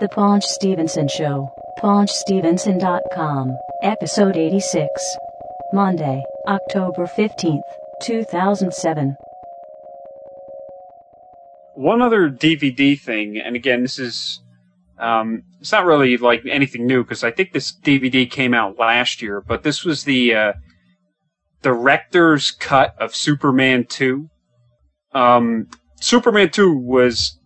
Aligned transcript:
The 0.00 0.08
Paunch 0.08 0.44
Stevenson 0.44 1.06
Show. 1.06 1.54
PaunchStevenson.com. 1.78 3.56
Episode 3.84 4.36
86. 4.36 4.88
Monday, 5.72 6.20
October 6.48 7.06
15th, 7.06 7.60
2007. 8.02 9.16
One 11.74 12.02
other 12.02 12.28
DVD 12.28 12.98
thing, 12.98 13.38
and 13.38 13.54
again, 13.54 13.82
this 13.82 14.00
is 14.00 14.42
um, 14.98 15.44
it's 15.60 15.70
not 15.70 15.84
really 15.84 16.16
like 16.16 16.42
anything 16.44 16.86
new 16.86 17.04
because 17.04 17.22
I 17.22 17.30
think 17.30 17.52
this 17.52 17.72
DVD 17.72 18.28
came 18.28 18.52
out 18.52 18.78
last 18.78 19.22
year, 19.22 19.40
but 19.40 19.62
this 19.62 19.84
was 19.84 20.02
the 20.02 20.34
uh, 20.34 20.52
director's 21.62 22.50
cut 22.50 22.96
of 22.98 23.14
Superman 23.14 23.86
2. 23.88 24.28
Um, 25.12 25.68
Superman 26.00 26.50
2 26.50 26.76
was 26.76 27.38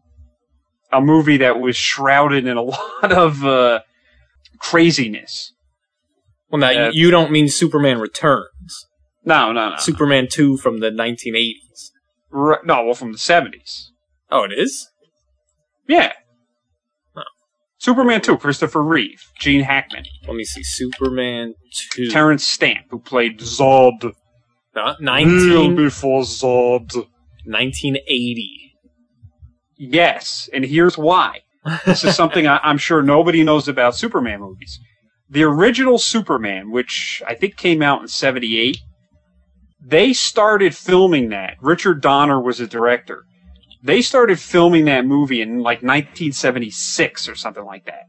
a 0.93 1.01
movie 1.01 1.37
that 1.39 1.61
was 1.61 1.77
shrouded 1.77 2.47
in 2.47 2.57
a 2.57 2.63
lot 3.03 3.13
of 3.13 3.45
uh, 3.45 3.81
craziness. 4.59 5.53
Well, 6.51 6.61
now 6.61 6.71
Uh, 6.89 6.91
you 6.93 7.11
don't 7.11 7.31
mean 7.31 7.49
Superman 7.49 7.99
Returns. 7.99 8.87
No, 9.25 9.53
no, 9.53 9.71
no. 9.71 9.77
Superman 9.77 10.29
2 10.31 10.57
from 10.57 10.81
the 10.81 10.91
1980s. 10.91 11.91
Right, 12.31 12.61
no, 12.65 12.85
well, 12.85 12.95
from 12.95 13.13
the 13.13 13.19
70s. 13.19 13.89
Oh, 14.31 14.45
it 14.45 14.53
is? 14.53 14.89
Yeah. 15.87 16.13
Superman 17.81 18.21
2, 18.21 18.39
Christopher 18.39 18.83
Reeve, 18.83 19.23
Gene 19.39 19.61
Hackman, 19.63 20.05
Let 20.27 20.35
me 20.35 20.43
see. 20.45 20.65
Superman 20.65 21.55
2. 21.93 22.11
Terence 22.11 22.45
Stamp, 22.45 22.87
who 22.91 22.99
played 22.99 23.39
Zod. 23.39 24.13
Uh, 24.75 24.95
Kneel 25.01 25.27
19, 25.27 25.77
before 25.77 26.23
Zod. 26.23 26.93
1980. 27.45 28.68
Yes, 29.79 30.51
and 30.53 30.65
here's 30.65 30.99
why. 30.99 31.41
This 31.87 32.05
is 32.05 32.17
something 32.17 32.47
I, 32.47 32.59
I'm 32.63 32.79
sure 32.79 33.03
nobody 33.03 33.43
knows 33.45 33.69
about 33.69 33.95
Superman 33.97 34.41
movies. 34.41 34.81
The 35.31 35.45
original 35.45 35.99
Superman, 35.99 36.71
which 36.71 37.23
I 37.27 37.35
think 37.35 37.57
came 37.57 37.83
out 37.83 38.01
in 38.01 38.09
78, 38.09 38.79
they 39.81 40.13
started 40.13 40.75
filming 40.75 41.29
that. 41.31 41.57
Richard 41.61 42.01
Donner 42.01 42.41
was 42.41 42.61
a 42.61 42.67
director. 42.67 43.25
They 43.83 44.03
started 44.03 44.41
filming 44.41 44.87
that 44.87 45.07
movie 45.07 45.41
in 45.41 45.59
like 45.59 45.83
1976 45.83 47.29
or 47.29 47.35
something 47.35 47.65
like 47.65 47.85
that. 47.87 48.05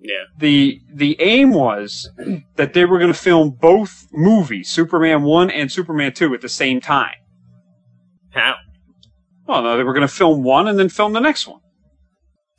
Yeah. 0.00 0.24
The 0.38 0.80
the 0.92 1.16
aim 1.20 1.50
was 1.50 2.10
that 2.56 2.74
they 2.74 2.84
were 2.84 2.98
going 2.98 3.12
to 3.12 3.18
film 3.18 3.56
both 3.58 4.06
movies, 4.12 4.68
Superman 4.68 5.22
1 5.22 5.50
and 5.50 5.70
Superman 5.70 6.12
2 6.12 6.34
at 6.34 6.40
the 6.40 6.48
same 6.48 6.80
time. 6.80 7.14
How? 8.30 8.56
Well, 9.46 9.62
no, 9.62 9.76
they 9.76 9.84
were 9.84 9.92
going 9.92 10.06
to 10.06 10.12
film 10.12 10.42
one 10.42 10.68
and 10.68 10.78
then 10.78 10.88
film 10.88 11.12
the 11.12 11.20
next 11.20 11.46
one. 11.46 11.60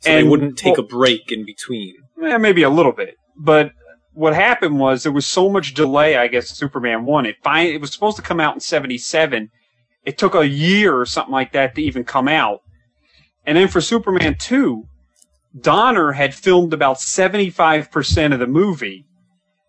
So 0.00 0.10
they 0.10 0.20
And- 0.20 0.30
wouldn't 0.30 0.56
take 0.58 0.76
well- 0.76 0.86
a 0.86 0.88
break 0.88 1.30
in 1.32 1.44
between. 1.44 1.94
Eh, 2.22 2.36
maybe 2.38 2.62
a 2.62 2.70
little 2.70 2.92
bit. 2.92 3.14
But 3.38 3.72
what 4.12 4.34
happened 4.34 4.78
was 4.78 5.02
there 5.02 5.12
was 5.12 5.26
so 5.26 5.48
much 5.48 5.74
delay, 5.74 6.16
I 6.16 6.28
guess, 6.28 6.48
Superman 6.50 7.04
1. 7.04 7.26
It, 7.26 7.36
it 7.44 7.80
was 7.80 7.92
supposed 7.92 8.16
to 8.16 8.22
come 8.22 8.40
out 8.40 8.54
in 8.54 8.60
77. 8.60 9.48
It 10.04 10.16
took 10.18 10.34
a 10.34 10.46
year 10.46 10.96
or 10.98 11.04
something 11.06 11.32
like 11.32 11.52
that 11.52 11.74
to 11.74 11.82
even 11.82 12.04
come 12.04 12.28
out. 12.28 12.60
And 13.44 13.56
then 13.58 13.68
for 13.68 13.80
Superman 13.80 14.36
2, 14.38 14.84
Donner 15.60 16.12
had 16.12 16.34
filmed 16.34 16.72
about 16.72 16.98
75% 16.98 18.32
of 18.32 18.38
the 18.40 18.46
movie. 18.46 19.04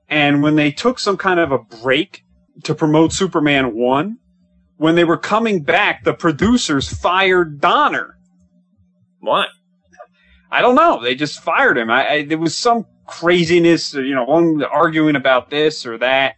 And 0.10 0.42
when 0.42 0.56
they 0.56 0.72
took 0.72 1.00
some 1.00 1.18
kind 1.18 1.40
of 1.40 1.52
a 1.52 1.60
break 1.60 2.22
to 2.64 2.74
promote 2.76 3.12
Superman 3.14 3.76
1, 3.76 4.18
when 4.78 4.96
they 4.96 5.04
were 5.04 5.18
coming 5.18 5.64
back, 5.64 6.04
the 6.04 6.14
producers 6.14 6.88
fired 6.88 7.60
Donner. 7.60 8.18
Why? 9.20 9.48
I 10.50 10.62
don't 10.62 10.76
know. 10.76 11.02
They 11.02 11.16
just 11.16 11.42
fired 11.42 11.78
him. 11.78 11.90
I, 11.90 12.10
I 12.10 12.26
there 12.26 12.38
was 12.38 12.56
some 12.56 12.86
craziness, 13.06 13.94
you 13.94 14.16
know, 14.16 14.24
one 14.24 14.64
arguing 14.64 15.16
about 15.16 15.50
this 15.50 15.86
or 15.86 15.98
that. 15.98 16.36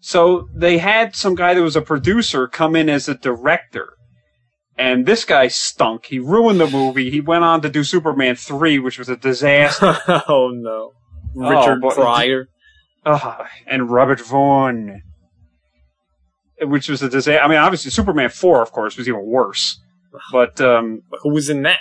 So 0.00 0.48
they 0.54 0.78
had 0.78 1.14
some 1.14 1.34
guy 1.34 1.54
that 1.54 1.62
was 1.62 1.76
a 1.76 1.82
producer 1.82 2.48
come 2.48 2.74
in 2.74 2.88
as 2.88 3.08
a 3.08 3.14
director. 3.14 3.94
And 4.76 5.06
this 5.06 5.24
guy 5.24 5.48
stunk. 5.48 6.06
He 6.06 6.18
ruined 6.18 6.58
the 6.58 6.66
movie. 6.66 7.10
He 7.10 7.20
went 7.20 7.44
on 7.44 7.60
to 7.60 7.68
do 7.68 7.84
Superman 7.84 8.34
3, 8.34 8.78
which 8.80 8.98
was 8.98 9.08
a 9.08 9.16
disaster. 9.16 9.96
oh, 10.28 10.50
no. 10.52 10.92
Oh, 11.36 11.48
Richard 11.48 11.80
but- 11.82 11.94
Pryor. 11.94 12.48
Ugh, 13.04 13.46
and 13.66 13.90
Robert 13.90 14.20
Vaughn, 14.20 15.02
which 16.68 16.88
was 16.88 17.02
a 17.02 17.08
disaster. 17.08 17.40
I 17.40 17.48
mean, 17.48 17.58
obviously 17.58 17.90
Superman 17.90 18.30
4, 18.30 18.62
of 18.62 18.72
course, 18.72 18.96
was 18.96 19.08
even 19.08 19.24
worse. 19.24 19.80
But, 20.30 20.60
um, 20.60 21.02
Who 21.22 21.30
was 21.30 21.48
in 21.48 21.62
that? 21.62 21.80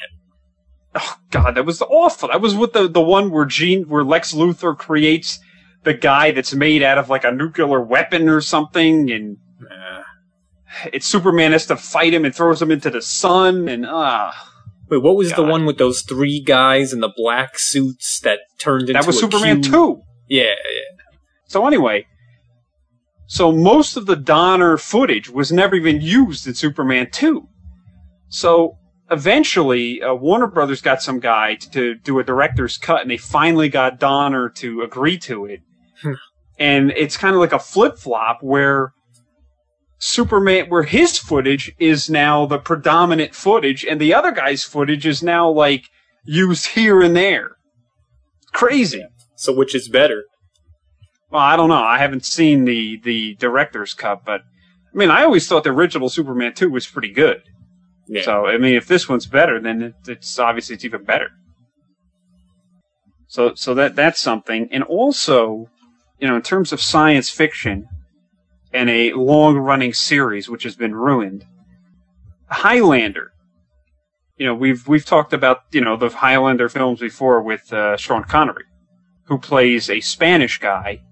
oh 0.96 1.16
god, 1.32 1.56
that 1.56 1.66
was 1.66 1.82
awful. 1.82 2.30
That 2.30 2.42
was 2.42 2.56
with 2.56 2.74
the 2.74 2.88
the 2.88 3.02
one 3.02 3.32
where 3.32 3.46
Gene, 3.46 3.84
where 3.88 4.04
Lex 4.04 4.34
Luthor 4.34 4.78
creates 4.78 5.40
the 5.84 5.94
guy 5.94 6.32
that's 6.32 6.54
made 6.54 6.84
out 6.84 6.98
of 6.98 7.10
like 7.10 7.24
a 7.24 7.32
nuclear 7.32 7.82
weapon 7.82 8.28
or 8.30 8.42
something, 8.42 9.10
and 9.12 9.38
Uh, 9.62 10.04
it's 10.92 11.08
Superman 11.08 11.52
has 11.54 11.66
to 11.68 11.76
fight 11.78 12.14
him 12.14 12.26
and 12.26 12.36
throws 12.36 12.62
him 12.62 12.72
into 12.72 12.90
the 12.90 13.02
sun, 13.02 13.70
and 13.70 13.86
ah, 13.88 14.34
wait, 14.90 15.02
what 15.02 15.16
was 15.16 15.32
the 15.34 15.44
one 15.44 15.66
with 15.66 15.78
those 15.78 16.02
three 16.02 16.42
guys 16.42 16.92
in 16.94 17.00
the 17.00 17.12
black 17.16 17.58
suits 17.58 18.20
that 18.22 18.40
turned 18.60 18.84
into 18.90 18.94
that 18.94 19.08
was 19.08 19.20
Superman 19.20 19.62
cube? 19.62 19.74
two. 19.74 20.02
Yeah, 20.28 20.44
yeah. 20.44 21.14
So 21.48 21.66
anyway, 21.68 22.06
so 23.32 23.50
most 23.54 23.96
of 23.96 24.08
the 24.08 24.18
Donner 24.18 24.76
footage 24.76 25.30
was 25.30 25.54
never 25.54 25.74
even 25.74 26.02
used 26.02 26.46
in 26.48 26.54
Superman 26.54 27.08
2. 27.14 27.48
So 28.28 28.78
eventually, 29.10 30.02
uh, 30.02 30.16
Warner 30.16 30.48
Brothers 30.48 30.82
got 30.82 31.02
some 31.02 31.22
guy 31.22 31.56
to 31.72 31.96
do 31.96 32.20
a 32.20 32.26
director's 32.26 32.78
cut, 32.78 33.02
and 33.02 33.10
they 33.10 33.16
finally 33.16 33.70
got 33.70 34.02
Donner 34.02 34.50
to 34.56 34.82
agree 34.82 35.18
to 35.20 35.46
it. 35.46 35.62
Hmm. 36.02 36.14
and 36.60 36.92
it's 36.98 37.16
kind 37.16 37.34
of 37.34 37.40
like 37.40 37.54
a 37.54 37.60
flip 37.60 37.98
flop 37.98 38.40
where 38.42 38.92
Superman, 39.98 40.68
where 40.68 40.84
his 40.84 41.18
footage 41.18 41.72
is 41.80 42.10
now 42.10 42.46
the 42.46 42.60
predominant 42.60 43.34
footage, 43.34 43.86
and 43.86 44.02
the 44.02 44.14
other 44.14 44.32
guy's 44.32 44.66
footage 44.66 45.06
is 45.06 45.24
now 45.24 45.50
like 45.50 45.86
used 46.26 46.66
here 46.66 47.02
and 47.02 47.16
there. 47.16 47.52
Crazy. 48.52 49.06
So 49.38 49.54
which 49.54 49.74
is 49.74 49.88
better? 49.88 50.26
Well, 51.32 51.42
I 51.42 51.56
don't 51.56 51.70
know. 51.70 51.82
I 51.82 51.98
haven't 51.98 52.26
seen 52.26 52.66
the 52.66 53.00
the 53.04 53.36
director's 53.36 53.94
cut, 53.94 54.26
but 54.26 54.42
I 54.42 54.98
mean, 54.98 55.10
I 55.10 55.24
always 55.24 55.48
thought 55.48 55.64
the 55.64 55.70
original 55.70 56.10
Superman 56.10 56.54
two 56.54 56.70
was 56.70 56.86
pretty 56.86 57.12
good. 57.12 57.44
Yeah. 58.08 58.24
So 58.24 58.48
I 58.48 58.58
mean, 58.58 58.76
if 58.76 58.88
this 58.88 59.08
one's 59.08 59.26
better, 59.26 59.60
then 59.60 59.82
it, 59.82 59.96
it's 60.08 60.38
obviously 60.38 60.76
it's 60.76 60.84
even 60.84 61.06
better. 61.06 61.30
So 63.28 63.56
so 63.56 63.74
that 63.76 63.96
that's 63.96 64.20
something, 64.20 64.68
and 64.72 64.84
also, 64.84 65.70
you 66.20 66.28
know, 66.28 66.36
in 66.36 66.42
terms 66.42 66.74
of 66.74 66.82
science 66.82 67.30
fiction 67.30 67.88
and 68.74 68.90
a 68.90 69.14
long 69.14 69.58
running 69.58 69.94
series 69.94 70.50
which 70.50 70.64
has 70.64 70.76
been 70.76 70.96
ruined, 70.96 71.46
Highlander. 72.48 73.32
You 74.36 74.48
know, 74.48 74.56
we've 74.56 74.86
we've 74.86 75.06
talked 75.06 75.32
about 75.32 75.60
you 75.72 75.80
know 75.80 75.96
the 75.96 76.10
Highlander 76.10 76.68
films 76.68 77.00
before 77.00 77.42
with 77.42 77.72
uh, 77.72 77.96
Sean 77.96 78.26
Connery, 78.26 78.66
who 79.26 79.38
plays 79.38 79.90
a 79.90 80.02
Spanish 80.02 80.60
guy 80.60 81.04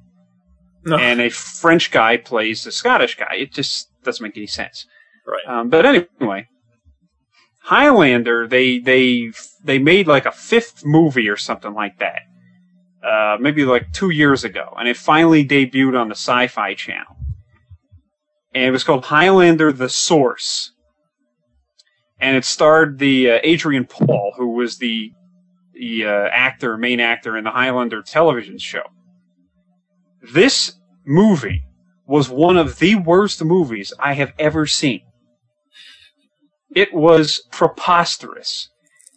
No. 0.86 0.98
and 0.98 1.20
a 1.20 1.30
French 1.30 1.92
guy 1.92 2.18
plays 2.18 2.66
a 2.66 2.72
Scottish 2.72 3.18
guy. 3.18 3.36
It 3.36 3.52
just 3.52 3.90
doesn't 4.04 4.24
make 4.24 4.38
any 4.38 4.48
sense. 4.48 4.86
Right. 5.28 5.60
Um, 5.60 5.70
but 5.70 5.86
anyway, 5.86 6.48
Highlander, 7.62 8.48
they 8.48 8.80
they 8.80 9.32
they 9.64 9.78
made 9.78 10.08
like 10.08 10.26
a 10.26 10.32
fifth 10.32 10.86
movie 10.86 11.30
or 11.30 11.38
something 11.38 11.74
like 11.74 12.00
that, 12.00 12.22
uh, 13.04 13.38
maybe 13.40 13.66
like 13.66 13.92
two 13.94 14.10
years 14.10 14.44
ago, 14.44 14.74
and 14.78 14.88
it 14.88 14.98
finally 14.98 15.46
debuted 15.46 16.00
on 16.00 16.08
the 16.08 16.16
Sci-Fi 16.16 16.74
Channel, 16.74 17.16
and 18.56 18.64
it 18.66 18.72
was 18.72 18.84
called 18.84 19.06
Highlander: 19.06 19.72
The 19.72 19.90
Source, 19.90 20.72
and 22.20 22.36
it 22.36 22.46
starred 22.46 22.98
the 22.98 23.32
uh, 23.32 23.40
Adrian 23.44 23.86
Paul, 23.86 24.34
who 24.38 24.54
was 24.54 24.78
the 24.78 25.12
the 25.74 26.06
uh, 26.06 26.30
actor, 26.32 26.76
main 26.76 27.00
actor 27.00 27.38
in 27.38 27.44
the 27.44 27.52
Highlander 27.52 28.02
television 28.02 28.58
show. 28.58 28.84
This 30.22 30.74
movie 31.10 31.64
was 32.06 32.30
one 32.30 32.56
of 32.58 32.80
the 32.80 32.96
worst 32.96 33.44
movies 33.44 33.92
I 34.00 34.14
have 34.14 34.32
ever 34.40 34.66
seen. 34.66 35.02
It 36.76 36.94
was 36.94 37.42
preposterous. 37.52 38.70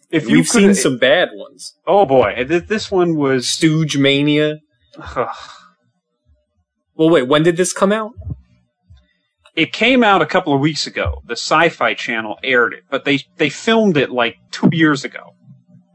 If 0.09 0.27
you 0.29 0.37
We've 0.37 0.49
could, 0.49 0.61
seen 0.61 0.75
some 0.75 0.97
bad 0.97 1.29
ones. 1.33 1.75
oh 1.87 2.05
boy, 2.05 2.45
this 2.47 2.91
one 2.91 3.15
was. 3.15 3.47
Stooge 3.47 3.97
Mania. 3.97 4.57
Well, 6.95 7.09
wait, 7.09 7.27
when 7.27 7.41
did 7.41 7.57
this 7.57 7.73
come 7.73 7.91
out? 7.91 8.11
It 9.55 9.73
came 9.73 10.03
out 10.03 10.21
a 10.21 10.27
couple 10.27 10.53
of 10.53 10.59
weeks 10.61 10.85
ago. 10.85 11.21
The 11.25 11.33
Sci-Fi 11.33 11.95
Channel 11.95 12.37
aired 12.43 12.73
it, 12.73 12.83
but 12.89 13.05
they 13.05 13.21
they 13.37 13.49
filmed 13.49 13.97
it 13.97 14.11
like 14.11 14.37
two 14.51 14.69
years 14.71 15.03
ago. 15.03 15.33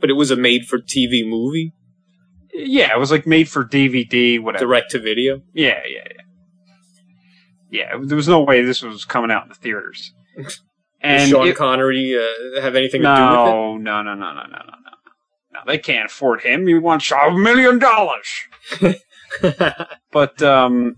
But 0.00 0.10
it 0.10 0.14
was 0.14 0.30
a 0.30 0.36
made-for-TV 0.36 1.28
movie, 1.28 1.72
Yeah, 2.58 2.92
it 2.94 2.98
was 2.98 3.10
like 3.10 3.26
made 3.26 3.48
for 3.48 3.64
DVD, 3.64 4.40
whatever. 4.40 4.64
direct 4.64 4.90
to 4.92 4.98
video. 4.98 5.40
Yeah, 5.54 5.80
yeah, 5.86 6.04
yeah. 6.10 6.22
Yeah, 7.70 7.98
there 8.02 8.16
was 8.16 8.28
no 8.28 8.40
way 8.42 8.62
this 8.62 8.82
was 8.82 9.04
coming 9.04 9.30
out 9.30 9.42
in 9.44 9.48
the 9.50 9.54
theaters. 9.54 10.12
Does 10.42 10.60
And 11.00 11.30
Sean 11.30 11.48
it- 11.48 11.56
Connery 11.56 12.16
uh, 12.16 12.60
have 12.60 12.74
anything 12.76 13.02
to 13.02 13.06
do 13.08 13.12
with 13.12 13.20
it? 13.20 13.24
no, 13.24 13.76
no, 13.76 14.02
no, 14.02 14.14
no, 14.14 14.32
no, 14.32 14.32
no, 14.32 14.42
no, 14.42 14.58
no. 15.52 15.60
They 15.66 15.78
can't 15.78 16.06
afford 16.06 16.40
him. 16.42 16.66
He 16.66 16.74
wants 16.74 17.10
a 17.12 17.30
million 17.32 17.78
dollars. 17.78 18.28
But 20.10 20.40
um, 20.42 20.96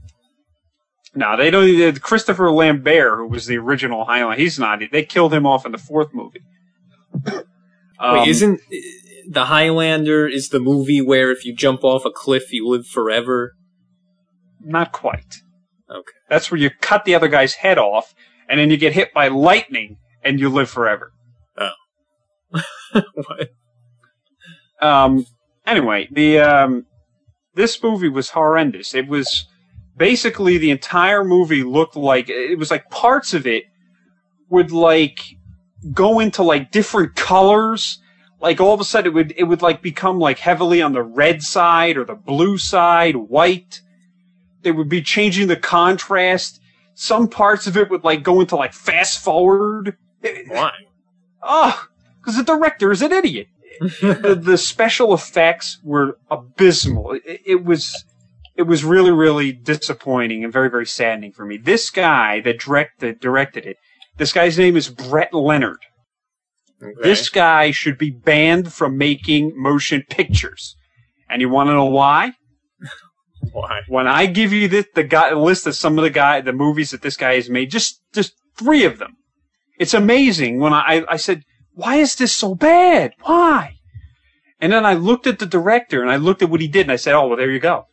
no, 1.17 1.37
they 1.37 1.51
don't. 1.51 2.01
Christopher 2.01 2.51
Lambert, 2.53 3.19
who 3.19 3.27
was 3.27 3.47
the 3.47 3.59
original 3.59 4.05
Highlander, 4.05 4.41
he's 4.41 4.59
not. 4.59 4.81
They 4.93 5.05
killed 5.05 5.35
him 5.35 5.47
off 5.47 5.67
in 5.67 5.73
the 5.73 5.79
fourth 5.79 6.15
movie. 6.15 6.41
Um, 7.99 8.21
Wait, 8.21 8.29
isn't 8.29 8.61
the 9.28 9.46
Highlander 9.46 10.26
is 10.26 10.49
the 10.49 10.61
movie 10.61 11.00
where 11.00 11.31
if 11.31 11.44
you 11.44 11.55
jump 11.55 11.84
off 11.84 12.05
a 12.05 12.11
cliff 12.11 12.52
you 12.52 12.67
live 12.69 12.87
forever? 12.87 13.55
not 14.62 14.93
quite. 14.93 15.37
Okay. 15.90 16.12
That's 16.28 16.50
where 16.50 16.61
you 16.61 16.70
cut 16.81 17.05
the 17.05 17.14
other 17.14 17.28
guy's 17.28 17.55
head 17.55 17.78
off, 17.78 18.14
and 18.49 18.61
then 18.61 18.70
you 18.70 18.76
get 18.76 18.93
hit 18.93 19.12
by 19.12 19.28
lightning, 19.28 19.96
and 20.22 20.38
you 20.38 20.49
live 20.49 20.70
forever. 20.70 21.12
Oh. 21.58 22.62
what? 23.14 23.50
Um, 24.81 25.26
anyway, 25.67 26.08
the 26.11 26.38
um, 26.40 26.87
this 27.55 27.82
movie 27.82 28.08
was 28.08 28.31
horrendous. 28.31 28.94
It 28.94 29.08
was 29.08 29.46
basically 29.96 30.58
the 30.58 30.70
entire 30.70 31.25
movie 31.25 31.62
looked 31.62 31.96
like 31.96 32.28
it 32.28 32.58
was 32.58 32.70
like 32.70 32.88
parts 32.90 33.34
of 33.34 33.46
it 33.46 33.64
would 34.49 34.72
like 34.72 35.20
go 35.93 36.20
into 36.20 36.43
like 36.43 36.70
different 36.70 37.17
colors. 37.17 38.00
Like 38.41 38.61
all 38.61 38.73
of 38.73 38.81
a 38.81 38.85
sudden 38.85 39.13
it 39.13 39.15
would 39.15 39.35
it 39.37 39.45
would 39.45 39.63
like 39.63 39.83
become 39.83 40.19
like 40.19 40.39
heavily 40.39 40.81
on 40.81 40.93
the 40.93 41.03
red 41.03 41.43
side 41.43 41.97
or 41.97 42.05
the 42.05 42.15
blue 42.15 42.57
side, 42.57 43.17
white. 43.17 43.83
They 44.63 44.73
would 44.73 44.89
be 44.89 45.03
changing 45.03 45.49
the 45.49 45.57
contrast. 45.57 46.61
Some 46.95 47.29
parts 47.29 47.67
of 47.67 47.77
it 47.77 47.91
would 47.91 48.05
like 48.05 48.23
go 48.23 48.41
into 48.41 48.57
like 48.57 48.73
fast 48.73 49.23
forward. 49.23 49.97
Why? 50.21 50.73
Ah, 51.43 51.83
oh, 51.83 51.89
because 52.19 52.37
the 52.37 52.45
director 52.45 52.91
is 52.91 53.03
an 53.03 53.13
idiot. 53.13 53.49
the, 53.81 54.39
the 54.41 54.59
special 54.59 55.15
effects 55.15 55.79
were 55.83 56.19
abysmal. 56.31 57.13
It, 57.13 57.41
it 57.47 57.65
was 57.65 58.05
it 58.57 58.63
was 58.65 58.85
really 58.85 59.11
really 59.11 59.53
disappointing 59.53 60.45
and 60.45 60.53
very 60.53 60.71
very 60.71 60.87
saddening 60.87 61.33
for 61.33 61.45
me. 61.45 61.59
This 61.59 61.91
guy 61.91 62.41
that 62.41 62.59
directed 62.59 63.21
directed 63.21 63.67
it, 63.67 63.77
this 64.17 64.33
guy's 64.33 64.59
name 64.59 64.77
is 64.77 64.89
Brett 64.89 65.33
Leonard. 65.33 65.81
Okay. 66.82 66.94
This 67.03 67.29
guy 67.29 67.71
should 67.73 67.99
be 67.99 68.11
banned 68.11 68.73
from 68.73 68.97
making 68.97 69.53
motion 69.55 70.03
pictures. 70.09 70.77
And 71.29 71.41
you 71.43 71.49
want 71.49 71.69
to 71.69 71.75
know 71.75 71.85
why? 71.87 72.32
Why? 73.53 73.81
When 73.88 74.06
I 74.06 74.27
give 74.27 74.53
you 74.53 74.69
the, 74.69 74.85
the 74.94 75.03
guy, 75.03 75.32
list 75.32 75.67
of 75.67 75.75
some 75.75 75.99
of 75.99 76.03
the 76.05 76.11
guy, 76.11 76.41
the 76.43 76.53
movies 76.53 76.91
that 76.91 77.00
this 77.03 77.17
guy 77.17 77.35
has 77.37 77.49
made, 77.49 77.71
just 77.71 78.03
just 78.12 78.35
three 78.56 78.85
of 78.85 78.99
them. 78.99 79.17
It's 79.79 79.94
amazing. 79.94 80.59
When 80.61 80.75
I 80.75 81.05
I 81.09 81.17
said, 81.17 81.44
why 81.73 81.97
is 81.97 82.15
this 82.17 82.35
so 82.37 82.55
bad? 82.55 83.15
Why? 83.23 83.77
And 84.61 84.73
then 84.73 84.85
I 84.85 84.93
looked 84.93 85.27
at 85.27 85.38
the 85.38 85.47
director 85.47 86.03
and 86.03 86.11
I 86.11 86.17
looked 86.17 86.43
at 86.43 86.50
what 86.50 86.61
he 86.61 86.69
did 86.69 86.82
and 86.82 86.93
I 86.93 86.97
said, 86.97 87.15
oh 87.15 87.29
well, 87.29 87.37
there 87.38 87.50
you 87.50 87.61
go. 87.61 87.87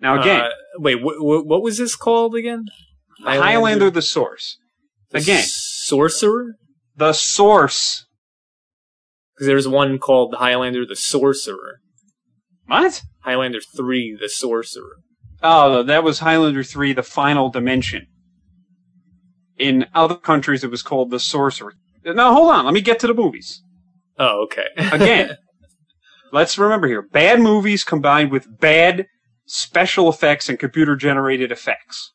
Now 0.00 0.18
again, 0.20 0.40
Uh, 0.40 0.48
wait, 0.78 0.98
wh- 1.00 1.18
wh- 1.20 1.46
what 1.46 1.62
was 1.62 1.76
this 1.78 1.94
called 1.94 2.34
again? 2.34 2.64
Highlander, 3.22 3.90
the 3.90 4.02
source. 4.02 4.56
The 5.10 5.18
Again, 5.18 5.44
Sorcerer? 5.46 6.56
The 6.96 7.12
source. 7.12 8.06
Because 9.34 9.46
there's 9.46 9.68
one 9.68 9.98
called 9.98 10.34
Highlander 10.34 10.86
the 10.86 10.96
Sorcerer. 10.96 11.80
What? 12.66 13.02
Highlander 13.20 13.60
3 13.76 14.18
the 14.20 14.28
Sorcerer. 14.28 14.96
Oh, 15.42 15.82
that 15.82 16.02
was 16.02 16.20
Highlander 16.20 16.64
3, 16.64 16.94
The 16.94 17.02
Final 17.02 17.50
Dimension. 17.50 18.06
In 19.58 19.86
other 19.94 20.14
countries, 20.14 20.64
it 20.64 20.70
was 20.70 20.82
called 20.82 21.10
The 21.10 21.20
Sorcerer. 21.20 21.74
Now, 22.04 22.32
hold 22.32 22.50
on. 22.50 22.64
Let 22.64 22.72
me 22.72 22.80
get 22.80 22.98
to 23.00 23.06
the 23.06 23.12
movies. 23.14 23.62
Oh, 24.18 24.44
okay. 24.44 24.66
Again, 24.76 25.36
let's 26.32 26.56
remember 26.56 26.88
here 26.88 27.02
bad 27.02 27.40
movies 27.40 27.84
combined 27.84 28.30
with 28.30 28.58
bad 28.58 29.06
special 29.46 30.08
effects 30.08 30.48
and 30.48 30.58
computer 30.58 30.96
generated 30.96 31.52
effects. 31.52 32.13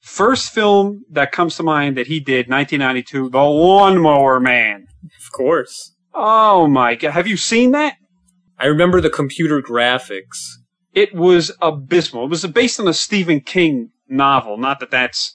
First 0.00 0.52
film 0.52 1.02
that 1.10 1.32
comes 1.32 1.56
to 1.56 1.62
mind 1.62 1.96
that 1.96 2.06
he 2.06 2.20
did, 2.20 2.48
1992, 2.48 3.30
The 3.30 3.38
Lawnmower 3.38 4.40
Man. 4.40 4.86
of 5.04 5.32
course. 5.32 5.94
Oh 6.14 6.66
my 6.66 6.94
god. 6.94 7.12
Have 7.12 7.26
you 7.26 7.36
seen 7.36 7.72
that? 7.72 7.94
I 8.58 8.66
remember 8.66 9.00
the 9.00 9.10
computer 9.10 9.62
graphics. 9.62 10.38
it 10.94 11.14
was 11.14 11.52
abysmal. 11.62 12.24
It 12.24 12.30
was 12.30 12.44
based 12.46 12.80
on 12.80 12.88
a 12.88 12.92
Stephen 12.94 13.40
King 13.40 13.90
novel. 14.08 14.56
Not 14.58 14.80
that 14.80 14.90
that's, 14.90 15.34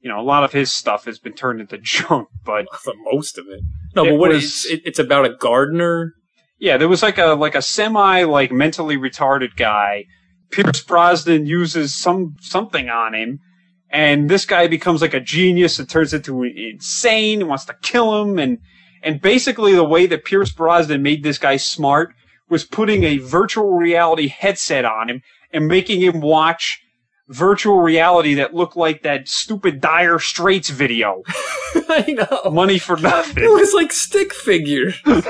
you 0.00 0.08
know, 0.10 0.20
a 0.20 0.22
lot 0.22 0.44
of 0.44 0.52
his 0.52 0.70
stuff 0.70 1.04
has 1.06 1.18
been 1.18 1.32
turned 1.34 1.60
into 1.60 1.78
junk, 1.82 2.28
but 2.44 2.66
For 2.82 2.92
most 3.12 3.38
of 3.38 3.46
it. 3.48 3.60
No, 3.96 4.04
It 4.04 4.10
but 4.10 4.16
what 4.18 4.30
was- 4.30 4.44
is 4.44 4.66
it, 4.66 4.82
it's 4.84 4.98
about 4.98 5.24
a 5.24 5.34
gardener? 5.34 6.14
yeah, 6.58 6.76
there 6.76 6.88
was 6.88 7.02
like 7.02 7.16
a 7.18 7.28
like 7.34 7.54
a 7.54 7.62
semi 7.62 8.24
like 8.24 8.52
mentally 8.52 8.96
retarded 8.96 9.56
guy. 9.56 10.04
Pierce 10.50 10.82
Brosnan 10.82 11.46
uses 11.46 11.94
some 11.94 12.34
something 12.40 12.88
on 12.90 13.14
him, 13.14 13.38
and 13.90 14.28
this 14.30 14.44
guy 14.44 14.66
becomes 14.66 15.02
like 15.02 15.14
a 15.14 15.20
genius 15.20 15.78
and 15.78 15.88
turns 15.88 16.14
into 16.14 16.42
insane 16.44 17.40
and 17.40 17.48
wants 17.48 17.64
to 17.66 17.74
kill 17.82 18.22
him. 18.22 18.38
And 18.38 18.58
and 19.02 19.20
basically 19.20 19.74
the 19.74 19.84
way 19.84 20.06
that 20.06 20.24
Pierce 20.24 20.52
Brosnan 20.52 21.02
made 21.02 21.22
this 21.22 21.38
guy 21.38 21.56
smart 21.56 22.14
was 22.48 22.64
putting 22.64 23.04
a 23.04 23.18
virtual 23.18 23.72
reality 23.72 24.28
headset 24.28 24.84
on 24.84 25.08
him 25.08 25.22
and 25.52 25.66
making 25.68 26.00
him 26.00 26.20
watch 26.20 26.80
virtual 27.28 27.80
reality 27.80 28.34
that 28.34 28.54
looked 28.54 28.76
like 28.76 29.02
that 29.04 29.28
stupid 29.28 29.80
Dire 29.80 30.18
Straits 30.18 30.68
video, 30.68 31.22
I 31.74 32.04
know. 32.44 32.50
money 32.50 32.78
for 32.78 32.96
nothing. 32.96 33.44
It 33.44 33.48
was 33.50 33.72
like 33.72 33.92
stick 33.92 34.32
figure. 34.34 34.92
and 35.04 35.22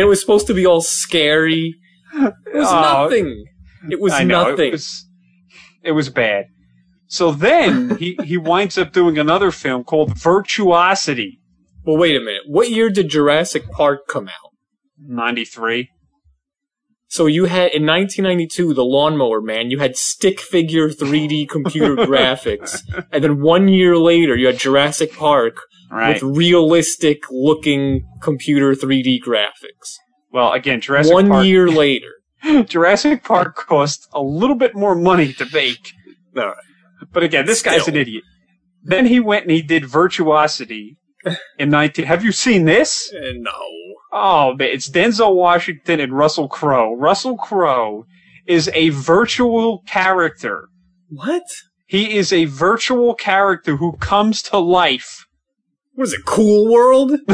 it 0.00 0.06
was 0.06 0.20
supposed 0.20 0.46
to 0.48 0.54
be 0.54 0.66
all 0.66 0.82
scary. 0.82 1.74
It 2.14 2.34
was 2.54 2.68
Oh, 2.68 2.80
nothing. 3.04 3.44
It 3.90 4.00
was 4.00 4.12
I 4.12 4.24
know, 4.24 4.50
nothing. 4.50 4.68
It 4.68 4.72
was, 4.72 5.06
it 5.82 5.92
was 5.92 6.08
bad. 6.10 6.46
So 7.08 7.32
then 7.32 7.96
he, 7.96 8.18
he 8.22 8.36
winds 8.36 8.76
up 8.78 8.92
doing 8.92 9.18
another 9.18 9.50
film 9.50 9.82
called 9.84 10.16
Virtuosity, 10.18 11.40
Well, 11.84 11.96
wait 11.96 12.14
a 12.16 12.20
minute. 12.20 12.42
What 12.46 12.70
year 12.70 12.90
did 12.90 13.08
Jurassic 13.08 13.70
Park 13.70 14.06
come 14.08 14.28
out? 14.28 14.52
93. 15.06 15.88
So 17.10 17.24
you 17.26 17.46
had 17.46 17.72
in 17.72 17.86
1992 17.86 18.74
the 18.74 18.84
Lawnmower 18.84 19.40
Man. 19.40 19.70
You 19.70 19.78
had 19.78 19.96
stick 19.96 20.38
figure 20.40 20.90
3D 20.90 21.48
computer 21.48 21.96
graphics, 22.06 22.82
and 23.10 23.24
then 23.24 23.40
one 23.40 23.68
year 23.68 23.96
later 23.96 24.36
you 24.36 24.46
had 24.46 24.58
Jurassic 24.58 25.12
Park 25.14 25.56
Right. 25.90 26.22
with 26.22 26.36
realistic 26.36 27.22
looking 27.30 28.06
computer 28.20 28.74
3D 28.74 29.20
graphics. 29.26 29.96
Well, 30.30 30.52
again, 30.52 30.82
Jurassic 30.82 31.14
one 31.14 31.28
Park. 31.28 31.46
year 31.46 31.66
later. 31.84 32.12
Jurassic 32.66 33.24
Park 33.24 33.56
cost 33.56 34.06
a 34.12 34.20
little 34.20 34.54
bit 34.56 34.74
more 34.74 34.94
money 34.94 35.32
to 35.32 35.46
make. 35.50 35.94
All 36.36 36.44
right. 36.48 36.56
But 37.12 37.22
again, 37.22 37.46
this 37.46 37.62
guy's 37.62 37.82
Still. 37.82 37.94
an 37.94 38.00
idiot. 38.00 38.24
Then 38.82 39.06
he 39.06 39.20
went 39.20 39.42
and 39.44 39.50
he 39.52 39.62
did 39.62 39.84
Virtuosity 39.86 40.96
in 41.58 41.70
19. 41.70 42.04
Have 42.06 42.24
you 42.24 42.32
seen 42.32 42.64
this? 42.64 43.12
Eh, 43.12 43.32
no. 43.36 43.52
Oh, 44.12 44.54
man, 44.54 44.68
it's 44.70 44.88
Denzel 44.88 45.34
Washington 45.34 46.00
and 46.00 46.16
Russell 46.16 46.48
Crowe. 46.48 46.94
Russell 46.94 47.36
Crowe 47.36 48.04
is 48.46 48.70
a 48.72 48.88
virtual 48.90 49.82
character. 49.86 50.68
What? 51.10 51.42
He 51.86 52.16
is 52.16 52.32
a 52.32 52.46
virtual 52.46 53.14
character 53.14 53.76
who 53.76 53.96
comes 53.98 54.42
to 54.44 54.58
life. 54.58 55.26
What 55.94 56.04
is 56.08 56.12
it? 56.14 56.24
Cool 56.24 56.72
World, 56.72 57.12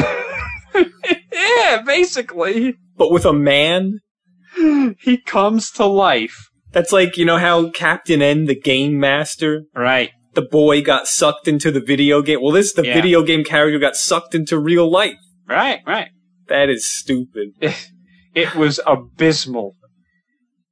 yeah, 0.75 1.83
basically. 1.85 2.76
but 2.97 3.11
with 3.11 3.25
a 3.25 3.33
man. 3.33 4.00
He 5.00 5.16
comes 5.18 5.71
to 5.73 5.85
life. 5.87 6.49
That's 6.75 6.93
like 6.93 7.16
you 7.16 7.25
know 7.25 7.38
how 7.38 7.71
Captain 7.71 8.21
N, 8.21 8.45
the 8.47 8.59
game 8.61 8.99
master, 9.00 9.62
Right. 9.75 10.11
the 10.35 10.43
boy 10.43 10.83
got 10.83 11.07
sucked 11.09 11.49
into 11.49 11.71
the 11.71 11.81
video 11.81 12.21
game. 12.21 12.40
Well, 12.43 12.52
this 12.52 12.73
the 12.73 12.85
Yeah. 12.85 12.95
video 12.95 13.23
game 13.23 13.45
character 13.45 13.78
got 13.78 13.97
sucked 13.97 14.35
into 14.35 14.59
real 14.59 14.90
life. 14.90 15.16
Right, 15.49 15.81
right. 15.87 16.09
That 16.49 16.69
is 16.69 16.85
stupid. 16.85 17.50
It 18.35 18.57
was 18.57 18.81
abysmal. 18.85 19.76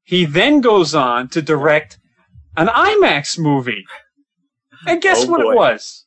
He 0.02 0.24
then 0.24 0.60
goes 0.60 0.96
on 0.96 1.28
to 1.28 1.40
direct 1.40 1.96
an 2.56 2.66
IMAX 2.66 3.38
movie. 3.38 3.84
And 4.84 5.00
guess 5.00 5.24
Oh, 5.24 5.30
what 5.30 5.42
boy. 5.42 5.52
it 5.52 5.54
was? 5.56 6.04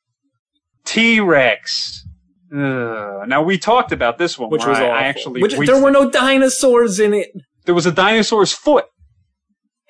T 0.84 1.22
Rex. 1.22 2.06
Now 2.52 3.42
we 3.42 3.58
talked 3.58 3.94
about 3.94 4.18
this 4.18 4.38
one, 4.38 4.50
Which 4.50 4.66
was 4.66 4.78
I, 4.78 4.84
awful. 4.84 4.96
I 4.96 5.04
actually 5.04 5.42
Which 5.42 5.56
there 5.66 5.82
were 5.82 5.92
no 5.92 6.10
dinosaurs 6.12 7.00
in 7.00 7.14
it. 7.14 7.30
there 7.66 7.74
was 7.74 7.86
a 7.86 7.92
dinosaur's 7.94 8.52
foot 8.52 8.84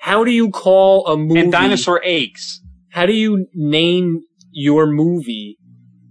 How 0.06 0.24
do 0.24 0.30
you 0.30 0.50
call 0.50 1.06
a 1.06 1.16
movie? 1.16 1.40
and 1.40 1.52
dinosaur 1.52 2.00
eggs. 2.04 2.60
How 2.90 3.06
do 3.06 3.12
you 3.12 3.48
name 3.52 4.22
your 4.52 4.86
movie 4.86 5.58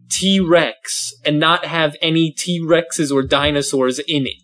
T 0.10 0.40
Rex 0.40 1.14
and 1.26 1.40
not 1.40 1.66
have 1.66 1.96
any 2.02 2.32
T 2.32 2.62
Rexes 2.62 3.12
or 3.12 3.24
dinosaurs 3.24 4.00
in 4.00 4.28
it, 4.28 4.42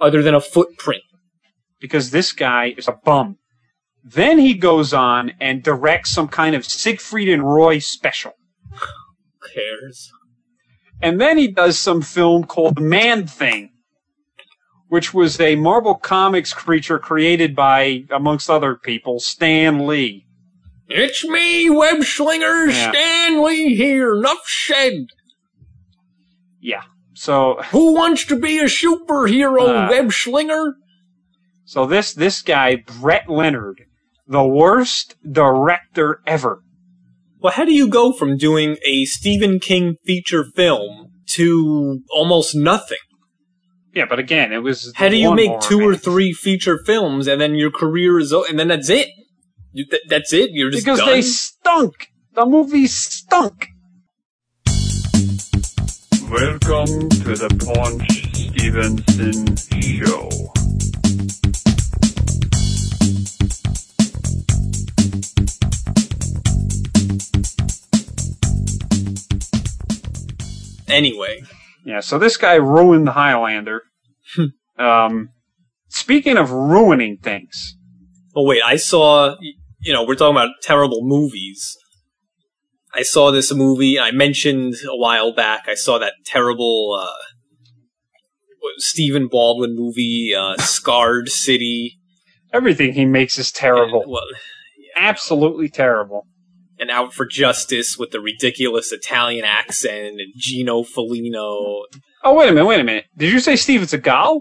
other 0.00 0.22
than 0.22 0.34
a 0.34 0.40
footprint? 0.40 1.02
because 1.80 2.10
this 2.10 2.32
guy 2.32 2.74
is 2.76 2.88
a 2.88 2.92
bum. 2.92 3.38
Then 4.04 4.38
he 4.38 4.54
goes 4.54 4.94
on 4.94 5.32
and 5.40 5.62
directs 5.62 6.10
some 6.10 6.28
kind 6.28 6.54
of 6.54 6.64
Siegfried 6.64 7.28
and 7.28 7.42
Roy 7.42 7.78
special. 7.78 8.32
Who 8.72 9.48
cares? 9.54 10.10
And 11.00 11.20
then 11.20 11.38
he 11.38 11.48
does 11.48 11.78
some 11.78 12.02
film 12.02 12.44
called 12.44 12.80
Man 12.80 13.26
Thing. 13.26 13.70
Which 14.88 15.12
was 15.14 15.38
a 15.40 15.56
Marvel 15.56 15.94
Comics 15.94 16.52
creature 16.52 16.98
created 16.98 17.54
by, 17.54 18.04
amongst 18.10 18.48
other 18.50 18.74
people, 18.76 19.20
Stan 19.20 19.86
Lee. 19.86 20.24
It's 20.88 21.24
me, 21.24 21.68
web 21.68 22.02
slinger 22.04 22.66
Yeah. 22.66 22.90
Stan 22.90 23.44
Lee 23.44 23.74
here. 23.76 24.14
Enough 24.16 24.46
said. 24.46 25.08
Yeah. 26.60 26.82
So, 27.14 27.60
Who 27.70 27.94
wants 27.94 28.24
to 28.26 28.36
be 28.38 28.58
a 28.58 28.64
superhero, 28.64 29.86
Uh. 29.86 29.88
web 29.90 30.12
slinger? 30.12 30.74
so 31.64 31.84
this 31.84 32.14
this 32.14 32.40
guy 32.40 32.76
Brett 32.76 33.28
Leonard, 33.28 33.82
the 34.26 34.42
worst 34.44 35.16
director 35.30 36.20
ever. 36.26 36.62
Well, 37.40 37.52
how 37.52 37.66
do 37.66 37.74
you 37.74 37.88
go 37.88 38.12
from 38.12 38.38
doing 38.38 38.78
a 38.84 39.04
Stephen 39.04 39.60
King 39.60 39.96
feature 40.04 40.44
film 40.44 41.10
to 41.36 42.00
almost 42.10 42.54
nothing? 42.54 42.98
Yeah, 43.98 44.04
but 44.08 44.20
again, 44.20 44.52
it 44.52 44.62
was. 44.62 44.92
How 44.94 45.08
do 45.08 45.16
you 45.16 45.34
make 45.34 45.58
two 45.60 45.80
or 45.80 45.96
three 45.96 46.32
feature 46.32 46.78
films 46.86 47.26
and 47.26 47.40
then 47.40 47.56
your 47.56 47.72
career 47.72 48.20
is 48.20 48.32
o- 48.32 48.44
and 48.48 48.56
then 48.56 48.68
that's 48.68 48.88
it? 48.88 49.08
You, 49.72 49.86
th- 49.86 50.02
that's 50.08 50.32
it. 50.32 50.50
You're 50.52 50.70
just 50.70 50.84
Because 50.84 51.00
done? 51.00 51.08
they 51.08 51.20
stunk. 51.22 52.06
The 52.34 52.46
movie 52.46 52.86
stunk. 52.86 53.70
Welcome 56.30 57.08
to 57.08 57.34
the 57.34 57.50
Paunch 57.74 58.24
Stevenson 58.36 59.56
Show. 59.82 60.28
anyway. 70.88 71.42
Yeah, 71.84 72.00
so 72.00 72.18
this 72.18 72.36
guy 72.36 72.54
ruined 72.54 73.06
the 73.06 73.12
Highlander. 73.12 73.82
Um, 74.78 75.30
speaking 75.88 76.36
of 76.36 76.50
ruining 76.50 77.18
things, 77.18 77.74
Oh 78.36 78.44
wait, 78.44 78.62
I 78.64 78.76
saw. 78.76 79.36
You 79.80 79.92
know, 79.92 80.04
we're 80.04 80.14
talking 80.14 80.36
about 80.36 80.50
terrible 80.62 81.00
movies. 81.02 81.76
I 82.94 83.02
saw 83.02 83.30
this 83.30 83.52
movie. 83.52 83.98
I 83.98 84.10
mentioned 84.12 84.74
a 84.84 84.96
while 84.96 85.32
back. 85.32 85.64
I 85.68 85.74
saw 85.74 85.98
that 85.98 86.14
terrible 86.24 86.98
uh, 87.00 87.10
Stephen 88.78 89.28
Baldwin 89.28 89.74
movie, 89.76 90.34
uh, 90.36 90.56
Scarred 90.58 91.28
City. 91.28 91.98
everything 92.52 92.92
he 92.92 93.04
makes 93.04 93.38
is 93.38 93.50
terrible. 93.52 94.02
And, 94.02 94.10
well, 94.10 94.24
Absolutely 94.96 95.68
terrible. 95.68 96.26
and 96.78 96.90
Out 96.90 97.12
for 97.14 97.26
Justice 97.26 97.96
with 97.98 98.10
the 98.10 98.20
ridiculous 98.20 98.90
Italian 98.92 99.44
accent 99.44 100.20
and 100.20 100.32
Gino 100.36 100.82
Felino. 100.82 101.82
Oh, 102.24 102.34
wait 102.34 102.48
a 102.48 102.52
minute, 102.52 102.66
wait 102.66 102.80
a 102.80 102.84
minute. 102.84 103.04
Did 103.16 103.32
you 103.32 103.40
say 103.40 103.56
Steven 103.56 103.86
Seagal? 103.86 104.40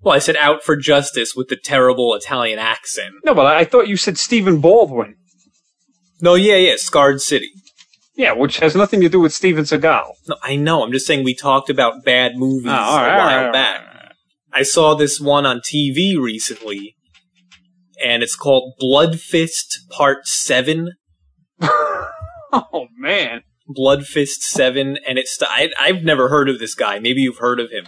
Well, 0.00 0.14
I 0.14 0.18
said 0.20 0.36
Out 0.36 0.62
for 0.62 0.76
Justice 0.76 1.34
with 1.34 1.48
the 1.48 1.56
terrible 1.56 2.14
Italian 2.14 2.58
accent. 2.58 3.14
No, 3.24 3.34
but 3.34 3.46
I 3.46 3.64
thought 3.64 3.88
you 3.88 3.96
said 3.96 4.16
Stephen 4.16 4.60
Baldwin. 4.60 5.16
No, 6.20 6.34
yeah, 6.34 6.56
yeah, 6.56 6.74
Scarred 6.76 7.20
City. 7.20 7.50
Yeah, 8.16 8.32
which 8.32 8.58
has 8.58 8.74
nothing 8.76 9.00
to 9.00 9.08
do 9.08 9.20
with 9.20 9.32
Steven 9.32 9.64
Seagal. 9.64 10.10
No, 10.28 10.36
I 10.42 10.56
know. 10.56 10.82
I'm 10.84 10.92
just 10.92 11.06
saying 11.06 11.24
we 11.24 11.34
talked 11.34 11.70
about 11.70 12.04
bad 12.04 12.36
movies 12.36 12.66
Oh, 12.68 12.96
right, 12.96 13.14
a 13.14 13.18
while 13.18 13.26
right, 13.36 13.46
all 13.46 13.52
back. 13.52 13.80
right. 13.80 14.12
I 14.52 14.62
saw 14.62 14.94
this 14.94 15.20
one 15.20 15.46
on 15.46 15.60
TV 15.60 16.16
recently, 16.18 16.94
and 18.04 18.22
it's 18.22 18.34
called 18.36 18.74
Bloodfist 18.80 19.88
Part 19.90 20.26
7. 20.26 20.92
oh 21.60 22.86
man. 22.96 23.42
Bloodfist 23.76 24.40
7, 24.42 24.96
and 25.06 25.18
it's. 25.18 25.38
I, 25.42 25.70
I've 25.78 26.02
never 26.02 26.28
heard 26.28 26.48
of 26.48 26.58
this 26.58 26.74
guy. 26.74 26.98
Maybe 26.98 27.20
you've 27.22 27.38
heard 27.38 27.60
of 27.60 27.70
him. 27.70 27.84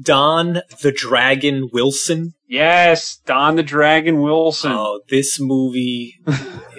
Don 0.00 0.62
the 0.80 0.90
Dragon 0.92 1.68
Wilson. 1.72 2.32
Yes, 2.48 3.18
Don 3.26 3.56
the 3.56 3.62
Dragon 3.62 4.20
Wilson. 4.20 4.72
Oh, 4.72 5.00
this 5.08 5.38
movie. 5.38 6.14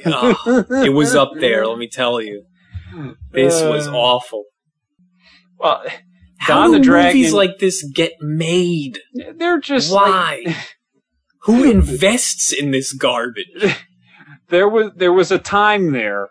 oh, 0.06 0.66
it 0.84 0.94
was 0.94 1.16
up 1.16 1.32
there, 1.40 1.66
let 1.68 1.78
me 1.78 1.88
tell 1.88 2.20
you. 2.22 2.44
This 3.32 3.62
was 3.62 3.88
Uh, 3.88 3.94
awful. 3.96 4.44
Well, 5.58 5.84
How 6.38 6.56
Don 6.56 6.72
do 6.72 6.78
the 6.80 6.84
Dragon. 6.84 7.16
movies 7.18 7.34
like 7.34 7.60
this 7.60 7.84
get 7.94 8.14
made? 8.20 9.00
they're 9.38 9.60
just 9.60 9.92
like- 9.92 10.46
Why? 10.46 10.56
Who 11.44 11.64
invests 11.72 12.52
in 12.52 12.72
this 12.72 12.92
garbage? 12.94 13.78
there 14.50 14.68
was 14.68 14.92
there 14.96 15.14
was 15.14 15.32
a 15.32 15.40
time 15.40 15.92
there 15.94 16.30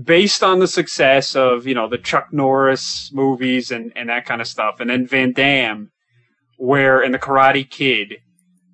based 0.00 0.42
on 0.42 0.58
the 0.58 0.68
success 0.68 1.36
of 1.36 1.66
you 1.66 1.74
know 1.74 1.88
the 1.88 1.98
Chuck 1.98 2.28
Norris 2.32 3.10
movies 3.12 3.70
and 3.70 3.92
and 3.96 4.08
that 4.08 4.26
kind 4.26 4.40
of 4.40 4.48
stuff, 4.48 4.80
and 4.80 4.90
then 4.90 5.06
Van 5.06 5.32
Damme, 5.32 5.90
where 6.56 7.02
in 7.02 7.12
the 7.12 7.18
Karate 7.18 7.68
Kid, 7.68 8.18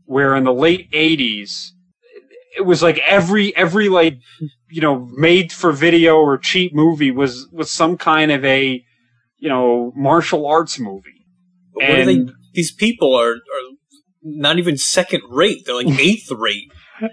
where 0.04 0.34
in 0.34 0.44
the 0.44 0.52
late 0.52 0.90
'80s, 0.92 1.70
it 2.56 2.62
was 2.62 2.82
like 2.82 2.98
every 2.98 3.54
every 3.56 3.88
like 3.88 4.18
you 4.70 4.80
know 4.80 5.08
made 5.12 5.52
for 5.52 5.72
video 5.72 6.16
or 6.16 6.38
cheap 6.38 6.75
movie 6.75 7.10
was 7.10 7.48
was 7.52 7.70
some 7.70 7.96
kind 7.96 8.30
of 8.30 8.44
a 8.44 8.84
you 9.38 9.48
know 9.48 9.92
martial 9.96 10.46
arts 10.46 10.78
movie. 10.78 11.26
What 11.72 11.90
are 11.90 12.04
they? 12.04 12.26
These 12.54 12.72
people 12.72 13.14
are, 13.14 13.34
are 13.34 13.68
not 14.22 14.58
even 14.58 14.76
second 14.76 15.22
rate. 15.28 15.64
They're 15.64 15.76
like 15.76 15.87
eighth 16.00 16.30
rate. 16.30 16.72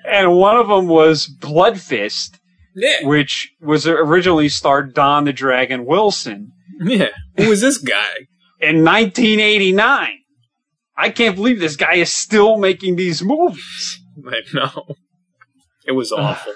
And 0.10 0.36
one 0.36 0.58
of 0.58 0.68
them 0.68 0.88
was 0.88 1.30
Bloodfist, 1.40 2.40
Yeah, 2.76 3.08
which 3.08 3.52
was 3.62 3.88
originally 3.88 4.50
starred 4.50 4.94
Don 4.94 5.24
the 5.24 5.34
Dragon 5.34 5.86
Wilson. 5.86 6.52
yeah. 6.82 7.10
Who 7.38 7.50
was 7.50 7.62
this 7.62 7.78
guy? 7.78 8.28
in 8.60 8.84
1989. 8.84 10.20
I 10.98 11.10
can't 11.10 11.36
believe 11.36 11.60
this 11.60 11.76
guy 11.76 11.96
is 11.96 12.12
still 12.12 12.58
making 12.58 12.96
these 12.96 13.22
movies. 13.22 14.00
I 14.26 14.42
know. 14.54 14.96
It 15.86 15.92
was 15.92 16.12
awful. 16.12 16.54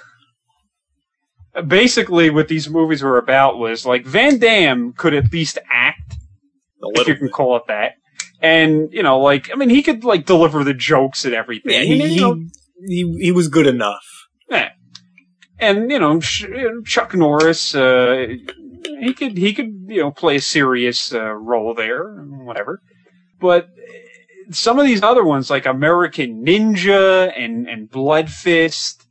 Basically, 1.67 2.29
what 2.29 2.47
these 2.47 2.69
movies 2.69 3.03
were 3.03 3.17
about 3.17 3.57
was 3.57 3.85
like 3.85 4.05
Van 4.05 4.39
Damme 4.39 4.93
could 4.93 5.13
at 5.13 5.31
least 5.31 5.57
act, 5.69 6.15
if 6.81 7.07
you 7.07 7.15
can 7.15 7.27
bit. 7.27 7.33
call 7.33 7.57
it 7.57 7.63
that. 7.67 7.93
And, 8.41 8.93
you 8.93 9.03
know, 9.03 9.19
like, 9.19 9.51
I 9.51 9.55
mean, 9.55 9.69
he 9.69 9.83
could, 9.83 10.05
like, 10.05 10.25
deliver 10.25 10.63
the 10.63 10.73
jokes 10.73 11.25
and 11.25 11.33
everything. 11.33 11.73
Yeah, 11.73 11.81
he, 11.81 12.07
he, 12.07 12.49
he, 12.87 13.17
he 13.19 13.31
was 13.33 13.49
good 13.49 13.67
enough. 13.67 14.05
yeah. 14.49 14.69
And, 15.59 15.91
you 15.91 15.99
know, 15.99 16.21
Chuck 16.85 17.13
Norris, 17.13 17.75
uh, 17.75 18.27
he 18.99 19.13
could, 19.13 19.37
he 19.37 19.53
could, 19.53 19.85
you 19.87 20.01
know, 20.01 20.11
play 20.11 20.37
a 20.37 20.41
serious, 20.41 21.13
uh, 21.13 21.33
role 21.33 21.73
there, 21.73 22.13
whatever. 22.13 22.81
But 23.39 23.67
some 24.51 24.79
of 24.79 24.85
these 24.85 25.03
other 25.03 25.23
ones, 25.23 25.49
like 25.49 25.65
American 25.65 26.45
Ninja 26.45 27.31
and, 27.37 27.67
and 27.67 27.89
Bloodfist, 27.89 29.05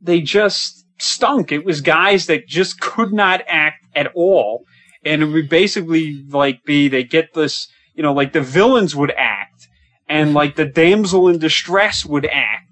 they 0.00 0.20
just 0.20 0.86
stunk. 0.98 1.50
It 1.52 1.64
was 1.64 1.80
guys 1.80 2.26
that 2.26 2.46
just 2.46 2.80
could 2.80 3.12
not 3.12 3.42
act 3.48 3.84
at 3.94 4.12
all. 4.14 4.64
And 5.04 5.22
it 5.22 5.26
would 5.26 5.48
basically 5.48 6.24
like 6.28 6.64
be, 6.64 6.88
they 6.88 7.02
get 7.02 7.34
this, 7.34 7.68
you 7.94 8.02
know, 8.02 8.12
like 8.12 8.32
the 8.32 8.40
villains 8.40 8.94
would 8.94 9.12
act 9.16 9.68
and 10.08 10.32
like 10.32 10.56
the 10.56 10.64
damsel 10.64 11.28
in 11.28 11.38
distress 11.38 12.04
would 12.04 12.26
act 12.26 12.71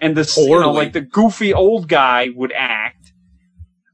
and 0.00 0.16
the, 0.16 0.32
you 0.36 0.60
know, 0.60 0.72
like 0.72 0.92
the 0.92 1.00
goofy 1.00 1.52
old 1.54 1.88
guy 1.88 2.28
would 2.34 2.52
act. 2.52 3.12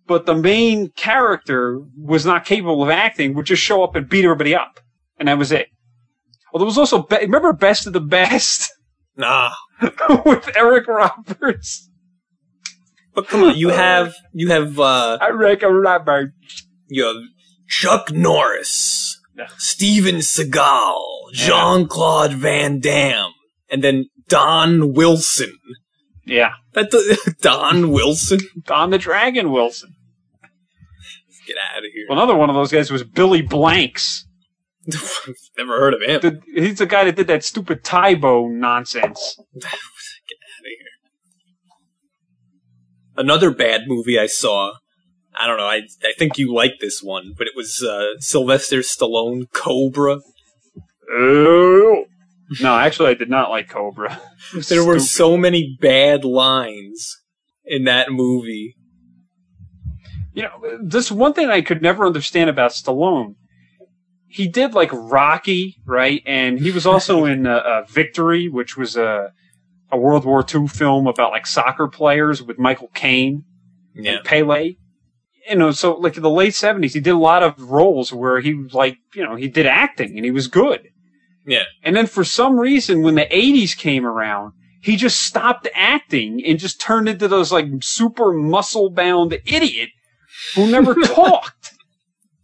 But 0.06 0.26
the 0.26 0.34
main 0.34 0.90
character 0.90 1.80
was 1.96 2.26
not 2.26 2.44
capable 2.44 2.82
of 2.82 2.90
acting, 2.90 3.34
would 3.34 3.46
just 3.46 3.62
show 3.62 3.82
up 3.82 3.94
and 3.96 4.08
beat 4.08 4.24
everybody 4.24 4.54
up. 4.54 4.80
And 5.18 5.28
that 5.28 5.38
was 5.38 5.50
it. 5.50 5.68
Well, 6.52 6.58
there 6.58 6.66
was 6.66 6.76
also, 6.76 7.02
Be- 7.02 7.16
remember 7.20 7.52
Best 7.54 7.86
of 7.86 7.92
the 7.94 8.00
Best 8.00 8.70
Nah. 9.16 9.52
with 10.26 10.50
Eric 10.56 10.88
Roberts? 10.88 11.88
But 13.14 13.28
come 13.28 13.44
on, 13.44 13.56
you 13.56 13.68
have 13.68 14.12
you 14.32 14.50
have 14.50 14.78
uh 14.80 15.18
Eric 15.22 15.62
Roberts. 15.62 16.66
you 16.88 17.04
have 17.06 17.16
Chuck 17.68 18.10
Norris, 18.12 19.20
Yeah. 19.38 19.46
Steven 19.56 20.16
Seagal, 20.16 21.00
Jean 21.32 21.86
Claude 21.86 22.32
Van 22.32 22.80
Damme, 22.80 23.32
and 23.70 23.82
then 23.84 24.06
Don 24.28 24.92
Wilson. 24.94 25.56
Yeah. 26.26 26.52
That 26.72 26.90
Don 27.40 27.90
Wilson. 27.90 28.40
Don 28.64 28.90
the 28.90 28.98
Dragon 28.98 29.50
Wilson. 29.50 29.94
Get 31.46 31.56
out 31.58 31.78
of 31.78 31.84
here. 31.92 32.06
Well, 32.08 32.18
another 32.18 32.36
one 32.36 32.48
of 32.48 32.56
those 32.56 32.72
guys 32.72 32.90
was 32.90 33.04
Billy 33.04 33.42
Blanks. 33.42 34.26
Never 35.58 35.78
heard 35.78 35.94
of 35.94 36.02
him. 36.02 36.20
The, 36.20 36.40
he's 36.60 36.78
the 36.78 36.86
guy 36.86 37.04
that 37.04 37.16
did 37.16 37.26
that 37.26 37.44
stupid 37.44 37.84
Tae 37.84 38.14
Bo 38.14 38.48
nonsense. 38.48 39.38
Get 39.54 39.68
out 39.68 39.74
of 39.74 40.64
here. 40.64 40.88
Another 43.16 43.50
bad 43.50 43.82
movie 43.86 44.18
I 44.18 44.26
saw. 44.26 44.72
I 45.34 45.46
don't 45.46 45.58
know. 45.58 45.66
I 45.66 45.82
I 46.02 46.12
think 46.18 46.38
you 46.38 46.54
like 46.54 46.74
this 46.80 47.02
one, 47.02 47.34
but 47.36 47.46
it 47.46 47.54
was 47.56 47.82
uh, 47.82 48.18
Sylvester 48.20 48.78
Stallone 48.78 49.50
Cobra. 49.52 50.20
Oh. 51.12 52.04
No, 52.60 52.76
actually, 52.76 53.10
I 53.10 53.14
did 53.14 53.30
not 53.30 53.50
like 53.50 53.68
Cobra. 53.68 54.20
There 54.68 54.84
were 54.84 55.00
so 55.00 55.36
many 55.36 55.76
bad 55.80 56.24
lines 56.24 57.20
in 57.64 57.84
that 57.84 58.12
movie. 58.12 58.76
You 60.34 60.42
know, 60.42 60.78
this 60.82 61.10
one 61.10 61.32
thing 61.32 61.48
I 61.48 61.60
could 61.62 61.80
never 61.80 62.04
understand 62.06 62.50
about 62.50 62.72
Stallone. 62.72 63.36
he 64.26 64.48
did 64.48 64.74
like 64.74 64.90
Rocky, 64.92 65.76
right? 65.86 66.22
And 66.26 66.58
he 66.58 66.70
was 66.72 66.86
also 66.86 67.24
in 67.32 67.46
uh, 67.46 67.54
uh, 67.56 67.82
Victory, 67.88 68.48
which 68.48 68.76
was 68.76 68.96
a 68.96 69.32
a 69.92 69.96
World 69.96 70.24
War 70.24 70.44
II 70.52 70.66
film 70.66 71.06
about 71.06 71.30
like 71.30 71.46
soccer 71.46 71.86
players 71.86 72.42
with 72.42 72.58
Michael 72.58 72.88
Caine 72.94 73.44
Yeah. 73.94 74.16
and 74.16 74.24
Pele. 74.24 74.74
You 75.48 75.56
know, 75.56 75.70
so 75.70 75.94
like 75.94 76.16
in 76.16 76.22
the 76.22 76.30
late 76.30 76.54
seventies, 76.54 76.94
he 76.94 77.00
did 77.00 77.10
a 77.14 77.18
lot 77.18 77.42
of 77.44 77.70
roles 77.70 78.12
where 78.12 78.40
he 78.40 78.54
like, 78.72 78.96
you 79.14 79.22
know, 79.24 79.36
he 79.36 79.46
did 79.48 79.66
acting 79.66 80.16
and 80.16 80.24
he 80.24 80.30
was 80.32 80.48
good. 80.48 80.88
Yeah. 81.46 81.64
And 81.82 81.94
then 81.94 82.06
for 82.06 82.24
some 82.24 82.58
reason, 82.58 83.02
when 83.02 83.14
the 83.14 83.34
eighties 83.34 83.74
came 83.74 84.06
around, 84.06 84.52
he 84.80 84.96
just 84.96 85.20
stopped 85.20 85.68
acting 85.74 86.42
and 86.44 86.58
just 86.58 86.80
turned 86.80 87.08
into 87.08 87.28
those 87.28 87.52
like 87.52 87.66
super 87.80 88.32
muscle 88.32 88.90
bound 88.90 89.38
idiot 89.46 89.90
who 90.54 90.70
never 90.70 90.94
talked. 91.04 91.72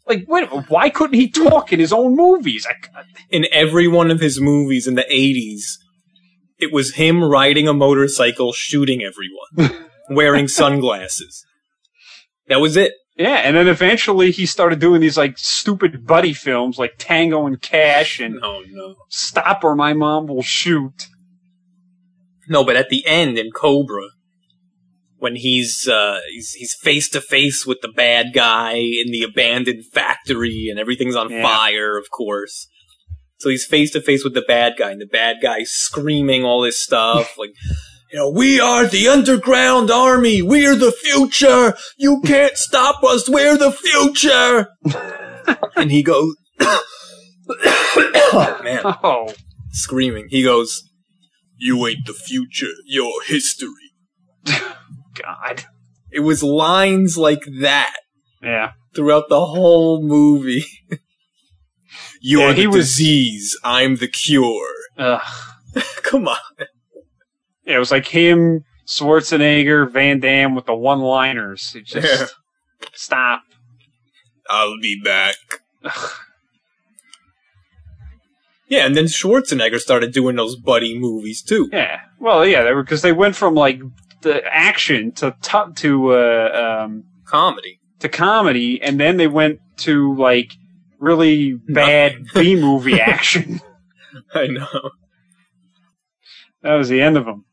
Like, 0.07 0.25
wait, 0.27 0.49
why 0.69 0.91
couldn't 0.91 1.21
he 1.21 1.29
talk 1.29 1.73
in 1.73 1.79
his 1.79 1.93
own 1.93 2.17
movies? 2.17 2.67
I, 2.69 3.03
In 3.31 3.47
every 3.53 3.87
one 3.87 4.11
of 4.11 4.21
his 4.21 4.41
movies 4.41 4.89
in 4.89 4.97
the 4.97 5.05
80s, 5.09 5.77
it 6.59 6.73
was 6.73 6.95
him 6.95 7.23
riding 7.23 7.69
a 7.69 7.73
motorcycle 7.73 8.53
shooting 8.53 9.03
everyone, 9.03 9.87
wearing 10.11 10.49
sunglasses. 10.49 11.45
That 12.49 12.61
was 12.61 12.77
it. 12.77 12.93
Yeah, 13.21 13.37
and 13.45 13.55
then 13.57 13.69
eventually 13.69 14.31
he 14.31 14.47
started 14.47 14.79
doing 14.79 15.01
these 15.01 15.17
like 15.19 15.37
stupid 15.39 16.07
buddy 16.07 16.33
films 16.33 16.79
like 16.79 16.95
Tango 16.99 17.47
and 17.47 17.61
Cash 17.61 18.19
and 18.19 18.39
Oh 18.43 18.63
no. 18.69 18.95
Stop 19.09 19.63
or 19.63 19.75
My 19.77 19.93
Mom 19.93 20.27
Will 20.27 20.43
Shoot. 20.43 21.09
No, 22.49 22.65
but 22.65 22.77
at 22.77 22.89
the 22.89 23.07
end 23.07 23.39
in 23.39 23.51
Cobra, 23.53 24.09
when 25.19 25.37
he's 25.37 25.87
uh, 25.87 26.21
he's 26.33 26.53
he's 26.55 26.75
face 26.75 27.09
to 27.11 27.21
face 27.21 27.67
with 27.67 27.81
the 27.83 27.89
bad 27.89 28.33
guy 28.33 28.73
in 28.73 29.13
the 29.13 29.23
abandoned 29.23 29.85
factory 29.85 30.69
and 30.71 30.79
everything's 30.81 31.15
on 31.15 31.31
Yeah. 31.31 31.43
fire, 31.43 31.97
of 31.99 32.11
course. 32.11 32.69
So 33.39 33.49
he's 33.51 33.65
face 33.65 33.91
to 33.93 34.01
face 34.01 34.25
with 34.25 34.35
the 34.35 34.43
bad 34.43 34.75
guy, 34.79 34.91
and 34.91 35.01
the 35.01 35.07
bad 35.07 35.37
guy's 35.43 35.71
screaming 35.71 36.45
all 36.45 36.61
this 36.63 36.77
stuff 36.79 37.37
like, 37.39 37.51
you 38.13 38.19
know, 38.19 38.31
we 38.31 38.61
are 38.61 38.87
the 38.87 39.09
underground 39.09 39.91
army. 39.91 40.43
We're 40.43 40.75
the 40.77 40.93
future. 40.93 41.75
You 41.97 42.21
can't 42.25 42.57
stop 42.57 43.03
us. 43.05 43.29
We're 43.29 43.57
the 43.57 43.73
future. 43.73 44.69
and 45.77 45.91
he 45.91 46.03
goes, 46.03 46.35
oh, 46.61 46.85
man, 48.65 48.81
Oh, 48.85 49.33
screaming. 49.73 50.27
He 50.31 50.43
goes, 50.43 50.83
You 51.59 51.87
ain't 51.87 52.07
the 52.07 52.13
future, 52.15 52.73
you're 52.87 53.23
history. 53.25 53.69
God. 54.45 55.65
It 56.13 56.21
was 56.21 56.43
lines 56.43 57.17
like 57.17 57.43
that 57.61 57.95
Yeah. 58.43 58.73
throughout 58.95 59.29
the 59.29 59.45
whole 59.47 60.03
movie. 60.03 60.65
you're 62.21 62.49
Yeah, 62.49 62.53
the 62.55 62.61
he 62.63 62.67
was- 62.67 62.77
disease, 62.87 63.57
I'm 63.63 63.97
the 63.97 64.09
cure. 64.09 64.67
Ugh. 64.99 65.21
Come 66.03 66.27
on. 66.29 66.37
Yeah, 67.65 67.77
it 67.77 67.79
was 67.79 67.91
like 67.91 68.07
him, 68.07 68.65
Schwarzenegger, 68.87 69.91
Van 69.91 70.21
Damme 70.21 70.55
with 70.55 70.67
the 70.67 70.75
one 70.75 71.01
liners. 71.01 71.77
Just 71.85 72.35
stop. 72.95 73.43
I'll 74.49 74.81
be 74.81 75.01
back. 75.03 75.37
yeah, 78.69 78.87
and 78.87 78.97
then 78.97 79.05
Schwarzenegger 79.07 79.79
started 79.79 80.13
doing 80.13 80.37
those 80.37 80.57
buddy 80.57 80.99
movies 80.99 81.43
too. 81.43 81.69
Yeah. 81.73 82.01
Well, 82.19 82.47
yeah, 82.47 82.63
they 82.63 82.73
were 82.73 82.83
because 82.83 83.03
they 83.03 83.13
went 83.13 83.37
from 83.37 83.55
like 83.55 83.81
the 84.23 84.43
action 84.47 85.13
to 85.13 85.35
to 85.43 85.73
to 85.77 86.13
uh, 86.15 86.81
um, 86.85 87.05
Comedy. 87.27 87.81
to 88.01 88.09
comedy, 88.09 88.81
and 88.83 88.99
then 88.99 89.17
they 89.17 89.27
went 89.29 89.61
to 89.79 90.15
like 90.17 90.53
really 90.99 91.55
bad 91.55 92.17
B 92.35 92.57
movie 92.57 93.01
action. 93.01 93.61
I 94.35 94.47
know. 94.49 94.91
That 96.63 96.75
was 96.75 96.89
the 96.89 97.01
end 97.01 97.17
of 97.17 97.25
them. 97.25 97.45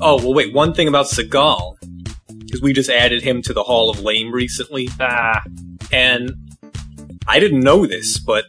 Oh, 0.00 0.16
well, 0.16 0.34
wait, 0.34 0.52
one 0.52 0.74
thing 0.74 0.88
about 0.88 1.06
Seagal, 1.06 1.76
because 2.40 2.60
we 2.60 2.72
just 2.72 2.90
added 2.90 3.22
him 3.22 3.42
to 3.42 3.52
the 3.52 3.62
Hall 3.62 3.90
of 3.90 4.00
Lame 4.00 4.30
recently. 4.32 4.88
Ah, 5.00 5.42
And 5.92 6.32
I 7.26 7.40
didn't 7.40 7.60
know 7.60 7.86
this, 7.86 8.18
but 8.18 8.44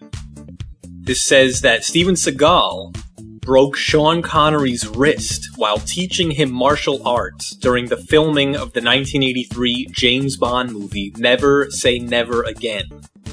this 0.83 1.21
says 1.21 1.61
that 1.61 1.83
Steven 1.83 2.15
Seagal 2.15 2.95
broke 3.41 3.77
Sean 3.77 4.21
Connery's 4.21 4.85
wrist 4.87 5.49
while 5.55 5.77
teaching 5.77 6.31
him 6.31 6.51
martial 6.51 7.07
arts 7.07 7.51
during 7.55 7.85
the 7.85 7.95
filming 7.95 8.49
of 8.55 8.73
the 8.73 8.81
1983 8.81 9.87
James 9.91 10.35
Bond 10.35 10.73
movie 10.73 11.13
Never 11.17 11.71
Say 11.71 11.97
Never 11.97 12.43
Again. 12.43 12.83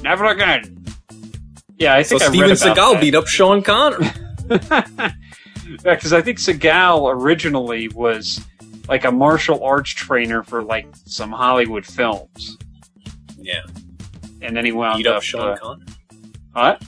never 0.02 0.26
again. 0.26 0.84
Yeah, 1.78 1.94
I 1.94 2.02
So 2.02 2.10
think 2.18 2.22
I 2.22 2.28
Steven 2.28 2.48
read 2.50 2.62
about 2.62 2.76
Seagal 2.76 2.92
that. 2.92 3.00
beat 3.00 3.14
up 3.16 3.26
Sean 3.26 3.62
Connery. 3.62 4.06
Yeah, 5.84 5.94
because 5.94 6.12
I 6.12 6.20
think 6.22 6.38
Seagal 6.38 7.14
originally 7.14 7.88
was 7.88 8.40
like 8.88 9.04
a 9.04 9.10
martial 9.12 9.62
arts 9.64 9.90
trainer 9.90 10.42
for 10.42 10.62
like 10.62 10.86
some 11.06 11.30
Hollywood 11.32 11.86
films, 11.86 12.56
yeah, 13.38 13.62
and 14.42 14.56
then 14.56 14.64
he 14.64 14.72
wound 14.72 14.98
beat 14.98 15.06
up 15.06 15.16
up. 15.16 15.22
Sean 15.22 15.48
uh, 15.52 15.56
Connery. 15.56 15.86
what? 16.52 16.82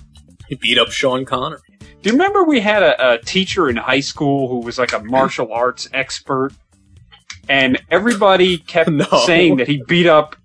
He 0.48 0.54
beat 0.56 0.78
up 0.78 0.90
Sean 0.90 1.24
Connery. 1.24 1.60
Do 1.80 2.10
you 2.10 2.12
remember 2.12 2.44
we 2.44 2.60
had 2.60 2.82
a, 2.82 3.14
a 3.14 3.18
teacher 3.18 3.68
in 3.68 3.76
high 3.76 4.00
school 4.00 4.48
who 4.48 4.60
was 4.60 4.78
like 4.78 4.92
a 4.92 5.00
martial 5.02 5.52
arts 5.52 5.88
expert, 5.92 6.52
and 7.48 7.80
everybody 7.90 8.58
kept 8.58 8.90
No. 8.90 9.06
saying 9.24 9.56
that 9.56 9.66
he 9.68 9.82
beat 9.88 10.06
up 10.06 10.36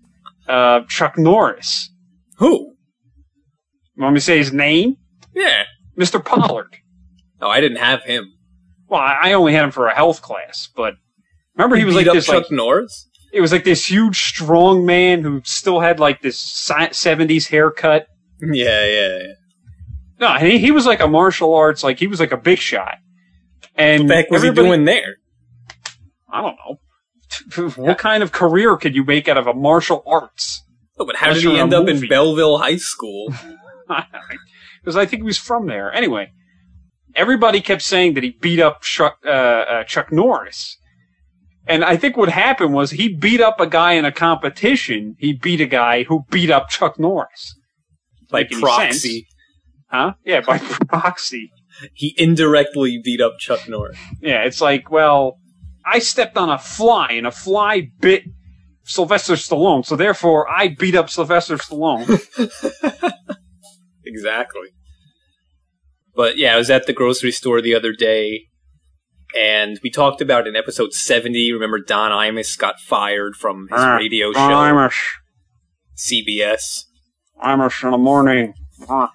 uh, 0.47 0.82
Chuck 0.88 1.17
Norris. 1.17 1.89
Who? 2.38 2.73
Want 3.97 4.13
me 4.13 4.19
to 4.19 4.25
say 4.25 4.38
his 4.38 4.51
name? 4.51 4.97
Yeah. 5.36 5.63
Mr. 5.99 6.23
Pollard. 6.23 6.77
Oh, 7.41 7.49
I 7.49 7.60
didn't 7.60 7.77
have 7.77 8.04
him. 8.04 8.34
Well, 8.88 9.01
I 9.01 9.34
only 9.34 9.54
had 9.54 9.63
him 9.63 9.71
for 9.71 9.88
a 9.88 9.95
health 9.95 10.21
class, 10.21 10.69
but 10.75 10.95
remember 11.56 11.75
he 11.75 11.86
was 11.86 11.95
like 11.95 12.06
this 12.06 12.25
Chuck 12.25 12.43
like 12.43 12.51
Norris. 12.51 13.10
it 13.34 13.41
was 13.41 13.51
like 13.51 13.63
this 13.63 13.89
huge 13.89 14.21
strong 14.21 14.86
man 14.86 15.21
who 15.21 15.41
still 15.45 15.80
had 15.80 15.99
like 15.99 16.21
this 16.21 16.41
70s 16.41 17.47
haircut. 17.47 18.08
Yeah, 18.43 18.86
yeah, 18.86 19.19
yeah. 19.19 19.34
No, 20.19 20.34
he, 20.34 20.58
he 20.58 20.71
was 20.71 20.88
like 20.88 20.99
a 20.99 21.08
martial 21.08 21.54
arts, 21.54 21.84
like 21.84 21.99
he 21.99 22.08
was 22.08 22.19
like 22.19 22.32
a 22.32 22.38
big 22.38 22.58
shot. 22.58 22.97
And 23.75 24.04
What 24.04 24.08
the 24.08 24.15
heck 24.15 24.32
was 24.32 24.41
he 24.43 24.51
doing 24.51 24.86
there? 24.86 25.17
I 26.27 26.41
don't 26.41 26.56
know. 26.65 27.73
what 27.84 27.99
kind 27.99 28.23
of 28.23 28.32
career 28.32 28.77
could 28.77 28.95
you 28.95 29.04
make 29.04 29.27
out 29.27 29.38
of 29.38 29.45
a 29.47 29.54
martial 29.54 30.01
arts? 30.08 30.63
Oh, 30.97 31.06
but 31.06 31.15
how 31.15 31.27
did 31.34 31.38
he 31.38 31.43
you're 31.43 31.54
in 31.54 31.60
a 31.60 31.63
end 31.63 31.73
up 31.73 31.88
in. 31.88 32.08
Belleville 32.08 32.58
High 32.58 32.77
School? 32.77 33.32
Because 34.82 34.95
I 34.95 35.06
think 35.06 35.21
he 35.21 35.25
was 35.25 35.38
from 35.38 35.67
there. 35.67 35.93
Anyway, 35.93 36.32
everybody 37.15 37.62
kept 37.62 37.82
saying 37.82 38.13
that 38.15 38.24
he 38.24 38.32
beat 38.32 38.60
up 38.60 38.82
Chuck, 38.82 39.17
uh, 39.26 39.30
uh, 39.30 39.84
Chuck 39.84 40.12
Norris. 40.12 40.78
And 41.67 41.84
I 41.86 41.95
think 41.95 42.17
what 42.17 42.30
happened 42.30 42.74
was 42.74 42.91
he 42.91 43.13
beat 43.13 43.39
up 43.39 43.60
a 43.60 43.67
guy 43.67 43.93
in 43.93 44.06
a 44.06 44.12
competition. 44.12 45.15
He 45.19 45.34
beat 45.34 45.62
a 45.62 45.65
guy 45.65 46.04
who 46.04 46.26
beat 46.30 46.50
up 46.50 46.69
Chuck 46.69 47.00
Norris. 47.00 47.56
By 48.30 48.45
proxy. 48.45 49.28
Huh? 49.89 50.13
Yeah, 50.26 50.41
by 50.41 50.58
proxy. 50.89 51.52
He 51.93 52.13
indirectly 52.17 53.00
beat 53.04 53.21
up 53.21 53.34
Chuck 53.39 53.67
Norris. 53.67 53.97
Yeah, 54.21 54.43
it's 54.43 54.62
like, 54.62 54.89
well, 54.89 55.38
I 55.86 56.00
stepped 56.00 56.38
on 56.38 56.50
a 56.50 56.58
fly 56.58 57.12
and 57.12 57.28
a 57.28 57.32
fly 57.32 57.89
bit 58.00 58.24
Sylvester 58.84 59.34
Stallone, 59.34 59.86
so 59.86 59.95
therefore 59.95 60.50
I 60.50 60.69
beat 60.69 60.95
up 60.95 61.10
Sylvester 61.10 61.58
Stallone. 61.58 62.08
Exactly. 64.12 64.67
But 66.15 66.38
yeah, 66.38 66.54
I 66.56 66.58
was 66.58 66.69
at 66.69 66.88
the 66.88 66.93
grocery 66.93 67.32
store 67.32 67.62
the 67.62 67.76
other 67.76 67.93
day, 67.93 68.47
and 69.38 69.80
we 69.84 69.89
talked 69.89 70.21
about 70.21 70.47
in 70.47 70.56
episode 70.56 70.93
70. 70.93 71.54
Remember, 71.54 71.80
Don 71.80 72.12
Imus 72.12 72.58
got 72.58 72.80
fired 72.80 73.36
from 73.36 73.67
his 73.71 73.80
Ah, 73.80 73.95
radio 73.95 74.32
show, 74.34 74.39
Amish. 74.39 75.00
CBS. 75.97 76.84
Amish 77.43 77.84
in 77.84 77.91
the 77.91 77.97
morning. 77.97 78.54
Ah. 78.89 79.12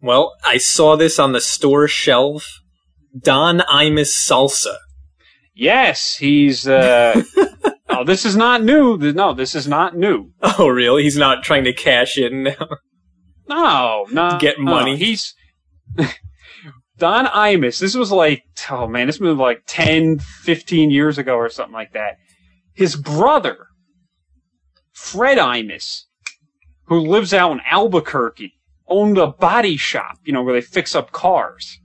Well, 0.00 0.32
I 0.44 0.58
saw 0.58 0.96
this 0.96 1.18
on 1.18 1.32
the 1.32 1.40
store 1.40 1.88
shelf. 1.88 2.60
Don 3.18 3.60
Imus 3.60 4.10
salsa. 4.12 4.76
Yes, 5.54 6.16
he's. 6.16 6.66
Uh, 6.66 7.22
oh, 7.88 8.04
this 8.04 8.24
is 8.24 8.36
not 8.36 8.62
new. 8.62 8.96
No, 8.98 9.32
this 9.32 9.54
is 9.54 9.66
not 9.68 9.96
new. 9.96 10.30
Oh, 10.42 10.68
really? 10.68 11.04
He's 11.04 11.16
not 11.16 11.42
trying 11.44 11.64
to 11.64 11.72
cash 11.72 12.18
in 12.18 12.42
now. 12.44 12.68
No, 13.48 14.06
no. 14.10 14.38
Get 14.40 14.58
no, 14.58 14.64
money. 14.64 14.96
he's. 14.96 15.34
Don 16.98 17.26
Imus. 17.26 17.80
This 17.80 17.94
was 17.94 18.12
like, 18.12 18.44
oh 18.70 18.86
man, 18.86 19.06
this 19.06 19.18
was 19.18 19.36
like 19.36 19.62
10, 19.66 20.18
15 20.18 20.90
years 20.90 21.18
ago 21.18 21.34
or 21.34 21.48
something 21.48 21.74
like 21.74 21.92
that. 21.92 22.18
His 22.72 22.96
brother, 22.96 23.66
Fred 24.92 25.38
Imus, 25.38 26.02
who 26.86 27.00
lives 27.00 27.32
out 27.32 27.52
in 27.52 27.60
Albuquerque, 27.70 28.54
owned 28.88 29.18
a 29.18 29.28
body 29.28 29.76
shop, 29.76 30.18
you 30.24 30.32
know, 30.32 30.42
where 30.42 30.54
they 30.54 30.60
fix 30.60 30.94
up 30.94 31.12
cars. 31.12 31.78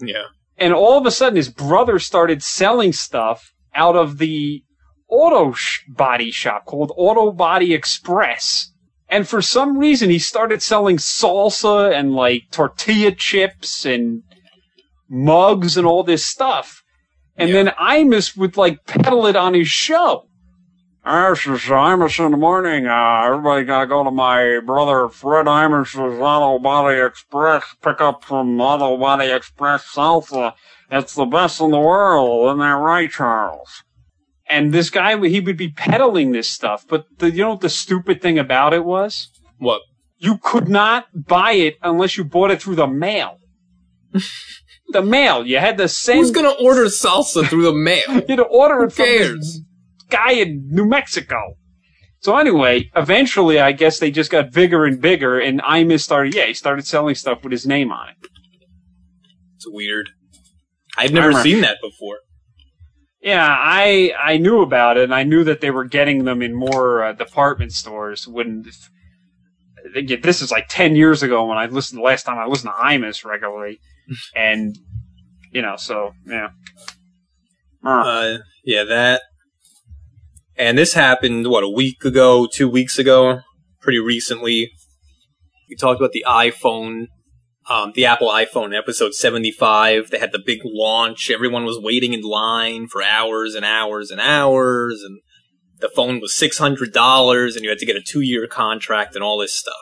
Yeah. 0.00 0.24
And 0.56 0.72
all 0.72 0.98
of 0.98 1.06
a 1.06 1.10
sudden, 1.10 1.36
his 1.36 1.48
brother 1.48 1.98
started 1.98 2.42
selling 2.42 2.92
stuff 2.92 3.52
out 3.74 3.96
of 3.96 4.18
the 4.18 4.62
auto 5.08 5.52
sh- 5.52 5.80
body 5.88 6.30
shop 6.30 6.64
called 6.66 6.92
Auto 6.96 7.32
Body 7.32 7.74
Express. 7.74 8.71
And 9.12 9.28
for 9.28 9.42
some 9.42 9.76
reason, 9.76 10.08
he 10.08 10.18
started 10.18 10.62
selling 10.62 10.96
salsa 10.96 11.92
and 11.94 12.14
like 12.14 12.44
tortilla 12.50 13.12
chips 13.12 13.84
and 13.84 14.22
mugs 15.06 15.76
and 15.76 15.86
all 15.86 16.02
this 16.02 16.24
stuff. 16.24 16.82
And 17.36 17.50
Yeah. 17.50 17.64
then 17.64 17.74
Imus 17.78 18.38
would 18.38 18.56
like 18.56 18.86
peddle 18.86 19.26
it 19.26 19.36
on 19.36 19.52
his 19.52 19.68
show. 19.68 20.24
This 21.04 21.46
is 21.46 21.60
Imus 21.68 22.24
in 22.24 22.30
the 22.30 22.38
morning. 22.38 22.86
Uh, 22.86 23.22
everybody 23.26 23.64
gotta 23.64 23.86
go 23.86 24.02
to 24.02 24.10
my 24.10 24.60
brother 24.64 25.10
Fred 25.10 25.44
Imus's 25.46 26.18
Auto 26.18 26.58
Body 26.58 26.98
Express. 26.98 27.64
Pick 27.82 28.00
up 28.00 28.24
some 28.26 28.58
Auto 28.58 28.96
Body 28.96 29.30
Express 29.30 29.84
salsa. 29.94 30.54
It's 30.90 31.14
the 31.14 31.26
best 31.26 31.60
in 31.60 31.70
the 31.70 31.78
world. 31.78 32.46
Isn't 32.46 32.60
that 32.60 32.78
right, 32.78 33.10
Charles? 33.10 33.82
And 34.48 34.72
this 34.72 34.90
guy, 34.90 35.16
he 35.26 35.40
would 35.40 35.56
be 35.56 35.70
peddling 35.70 36.32
this 36.32 36.48
stuff. 36.48 36.84
But 36.86 37.06
the, 37.18 37.30
you 37.30 37.42
know 37.42 37.50
what 37.50 37.60
the 37.60 37.68
stupid 37.68 38.20
thing 38.20 38.38
about 38.38 38.74
it 38.74 38.84
was? 38.84 39.28
What? 39.58 39.82
You 40.18 40.38
could 40.38 40.68
not 40.68 41.06
buy 41.14 41.52
it 41.52 41.76
unless 41.82 42.16
you 42.16 42.24
bought 42.24 42.50
it 42.50 42.62
through 42.62 42.76
the 42.76 42.86
mail. 42.86 43.38
the 44.92 45.02
mail. 45.02 45.46
You 45.46 45.58
had 45.58 45.78
to 45.78 45.88
send. 45.88 46.20
Who's 46.20 46.30
gonna 46.30 46.50
order 46.50 46.84
salsa 46.86 47.46
through 47.48 47.62
the 47.62 47.72
mail? 47.72 48.02
you 48.08 48.14
had 48.14 48.36
to 48.36 48.44
order 48.44 48.84
it 48.84 48.92
from 48.92 49.06
this 49.06 49.60
guy 50.10 50.32
in 50.32 50.68
New 50.70 50.86
Mexico. 50.86 51.54
So 52.20 52.36
anyway, 52.36 52.88
eventually, 52.94 53.58
I 53.58 53.72
guess 53.72 53.98
they 53.98 54.12
just 54.12 54.30
got 54.30 54.52
bigger 54.52 54.84
and 54.84 55.00
bigger, 55.00 55.40
and 55.40 55.60
Imus 55.62 56.00
started. 56.00 56.34
Yeah, 56.34 56.46
he 56.46 56.54
started 56.54 56.86
selling 56.86 57.16
stuff 57.16 57.42
with 57.42 57.50
his 57.50 57.66
name 57.66 57.90
on 57.90 58.10
it. 58.10 58.28
It's 59.56 59.66
weird. 59.68 60.10
I've 60.96 61.12
never 61.12 61.32
seen 61.42 61.62
that 61.62 61.78
before. 61.82 62.18
Yeah, 63.22 63.46
I 63.48 64.12
I 64.20 64.38
knew 64.38 64.62
about 64.62 64.96
it, 64.96 65.04
and 65.04 65.14
I 65.14 65.22
knew 65.22 65.44
that 65.44 65.60
they 65.60 65.70
were 65.70 65.84
getting 65.84 66.24
them 66.24 66.42
in 66.42 66.54
more 66.54 67.04
uh, 67.04 67.12
department 67.12 67.72
stores. 67.72 68.26
When 68.26 68.64
get 70.06 70.22
this 70.22 70.42
is 70.42 70.50
like 70.50 70.66
ten 70.68 70.96
years 70.96 71.22
ago 71.22 71.46
when 71.46 71.56
I 71.56 71.66
listened 71.66 71.98
the 71.98 72.04
last 72.04 72.24
time 72.24 72.38
I 72.38 72.46
listened 72.46 72.72
to 72.76 72.84
Imus 72.84 73.24
regularly, 73.24 73.80
and 74.36 74.76
you 75.52 75.62
know, 75.62 75.76
so 75.76 76.14
yeah. 76.26 76.48
Uh, 77.84 77.88
Uh, 77.88 78.38
yeah, 78.64 78.84
that. 78.84 79.22
And 80.56 80.76
this 80.76 80.92
happened, 80.94 81.48
what, 81.48 81.64
a 81.64 81.68
week 81.68 82.04
ago, 82.04 82.46
two 82.46 82.68
weeks 82.68 82.98
ago? 82.98 83.40
Pretty 83.80 83.98
recently. 83.98 84.70
We 85.68 85.76
talked 85.76 86.00
about 86.00 86.12
the 86.12 86.24
iPhone, 86.28 87.06
um, 87.68 87.92
the 87.94 88.06
Apple 88.06 88.28
iPhone, 88.28 88.76
episode 88.76 89.14
75. 89.14 90.10
They 90.10 90.18
had 90.18 90.32
the 90.32 90.42
big 90.44 90.60
launch. 90.64 91.30
Everyone 91.30 91.64
was 91.64 91.78
waiting 91.80 92.12
in 92.12 92.22
line 92.22 92.88
for 92.88 93.02
hours 93.02 93.54
and 93.54 93.64
hours 93.64 94.10
and 94.10 94.20
hours. 94.20 95.02
And 95.02 95.20
the 95.80 95.88
phone 95.88 96.20
was 96.20 96.32
$600 96.32 97.54
and 97.54 97.64
you 97.64 97.68
had 97.68 97.78
to 97.78 97.86
get 97.86 97.96
a 97.96 98.02
two 98.02 98.20
year 98.20 98.46
contract 98.46 99.14
and 99.14 99.22
all 99.22 99.38
this 99.38 99.54
stuff. 99.54 99.74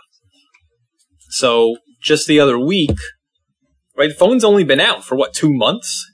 So, 1.30 1.76
just 2.02 2.26
the 2.26 2.40
other 2.40 2.58
week, 2.58 2.96
right, 3.96 4.08
the 4.08 4.14
phone's 4.14 4.42
only 4.42 4.64
been 4.64 4.80
out 4.80 5.04
for 5.04 5.16
what, 5.16 5.32
two 5.32 5.52
months? 5.52 6.10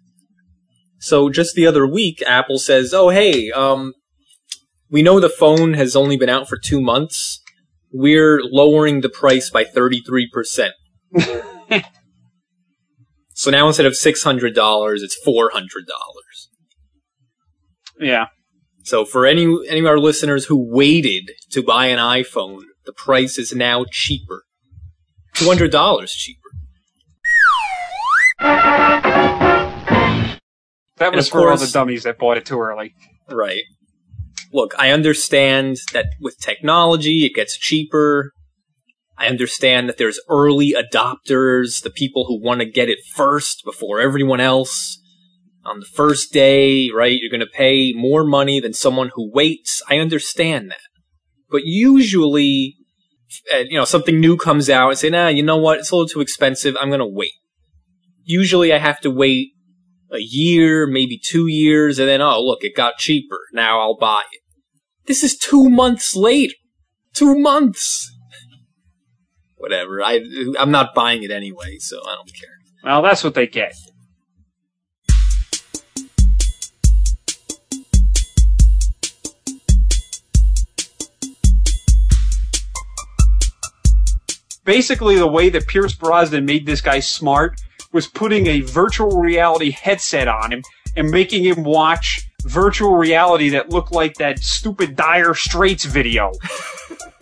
So 0.98 1.31
just 1.31 1.55
the 1.55 1.66
other 1.66 1.87
week, 1.87 2.20
Apple 2.26 2.59
says, 2.59 2.92
"Oh, 2.92 3.11
hey, 3.11 3.50
um, 3.52 3.92
we 4.90 5.02
know 5.02 5.20
the 5.20 5.29
phone 5.29 5.74
has 5.74 5.94
only 5.94 6.16
been 6.16 6.29
out 6.29 6.48
for 6.48 6.59
two 6.59 6.81
months. 6.81 7.40
We're 7.92 8.40
lowering 8.42 9.02
the 9.02 9.09
price 9.09 9.48
by 9.48 9.62
thirty-three 9.64 10.29
percent. 10.33 10.74
So 13.38 13.50
now 13.50 13.66
instead 13.66 13.85
of 13.85 13.94
six 13.94 14.22
hundred 14.22 14.55
dollars, 14.55 15.02
it's 15.02 15.14
four 15.14 15.50
hundred 15.52 15.85
dollars. 15.87 16.48
yeah, 18.00 18.29
So 18.83 19.05
for 19.05 19.26
any 19.26 19.44
any 19.68 19.81
of 19.81 19.85
our 19.87 19.98
listeners 19.98 20.46
who 20.46 20.57
waited 20.57 21.33
to 21.50 21.62
buy 21.62 21.87
an 21.88 21.98
iPhone, 21.98 22.62
the 22.87 22.94
price 22.94 23.37
is 23.37 23.52
now 23.55 23.85
cheaper, 23.90 24.44
two 25.35 25.44
hundred 25.44 25.70
dollars 25.70 26.12
cheaper. 26.12 26.40
that 30.96 31.12
was 31.14 31.29
for 31.29 31.50
all 31.50 31.59
the 31.59 31.66
dummies 31.70 32.05
that 32.05 32.18
bought 32.18 32.38
it 32.38 32.46
too 32.46 32.59
early. 32.59 32.94
Right. 33.31 33.62
Look, 34.52 34.74
I 34.79 34.92
understand 34.92 35.76
that 35.92 36.07
with 36.22 36.38
technology, 36.40 37.26
it 37.26 37.35
gets 37.35 37.59
cheaper. 37.59 38.33
I 39.18 39.29
understand 39.29 39.88
that 39.88 39.96
there's 39.96 40.20
early 40.29 40.74
adopters, 40.74 41.83
the 41.83 41.90
people 41.90 42.26
who 42.26 42.42
want 42.42 42.61
to 42.61 42.66
get 42.66 42.90
it 42.90 42.98
first 43.14 43.64
before 43.64 44.00
everyone 44.00 44.40
else. 44.40 44.98
On 45.64 45.81
the 45.81 45.87
first 45.87 46.33
day, 46.33 46.90
right, 46.94 47.18
you're 47.18 47.31
going 47.31 47.40
to 47.40 47.46
pay 47.46 47.92
more 47.92 48.24
money 48.24 48.61
than 48.61 48.72
someone 48.72 49.11
who 49.14 49.33
waits. 49.33 49.83
I 49.88 49.98
understand 49.98 50.70
that. 50.70 50.81
But 51.50 51.62
usually, 51.64 52.76
uh, 53.52 53.64
you 53.68 53.79
know, 53.79 53.85
something 53.85 54.20
new 54.20 54.37
comes 54.37 54.68
out 54.70 54.90
and 54.90 54.98
say, 54.98 55.11
nah, 55.11 55.29
you 55.29 55.42
know 55.42 55.57
what, 55.57 55.79
it's 55.79 55.90
a 55.90 55.96
little 55.96 56.09
too 56.09 56.20
expensive. 56.20 56.76
I'm 56.79 56.88
going 56.88 57.00
to 57.00 57.07
wait. 57.07 57.33
Usually 58.22 58.72
I 58.72 58.79
have 58.79 59.00
to 59.00 59.11
wait 59.11 59.48
a 60.12 60.20
year, 60.20 60.87
maybe 60.87 61.18
two 61.18 61.46
years, 61.46 61.98
and 61.98 62.09
then, 62.09 62.20
oh, 62.20 62.40
look, 62.40 62.62
it 62.62 62.76
got 62.76 62.98
cheaper. 62.98 63.38
Now 63.52 63.81
I'll 63.81 63.96
buy 63.96 64.22
it. 64.33 64.40
This 65.07 65.24
is 65.24 65.37
two 65.37 65.68
months 65.68 66.14
later. 66.14 66.55
Two 67.12 67.38
months. 67.38 68.12
Whatever. 69.66 70.00
I, 70.00 70.24
I'm 70.61 70.70
not 70.70 70.94
buying 70.94 71.24
it 71.24 71.33
anyway, 71.33 71.79
so 71.79 71.98
I 72.07 72.14
don't 72.14 72.33
care. 72.33 72.50
Well, 72.85 73.02
that's 73.02 73.24
what 73.24 73.35
they 73.35 73.48
get. 73.48 73.74
Basically, 84.64 85.16
the 85.16 85.26
way 85.26 85.48
that 85.48 85.66
Pierce 85.66 85.96
Brosnan 85.96 86.44
made 86.44 86.64
this 86.64 86.81
guy 86.81 87.00
smart 87.00 87.61
was 87.92 88.07
putting 88.07 88.46
a 88.46 88.61
virtual 88.61 89.18
reality 89.18 89.72
headset 89.72 90.29
on 90.29 90.52
him 90.52 90.62
and 90.94 91.11
making 91.11 91.42
him 91.42 91.64
watch 91.64 92.31
virtual 92.44 92.94
reality 92.94 93.48
that 93.48 93.70
looked 93.70 93.90
like 93.90 94.14
that 94.18 94.38
stupid 94.38 94.94
Dire 94.94 95.35
Straits 95.35 95.85
video. 95.85 96.31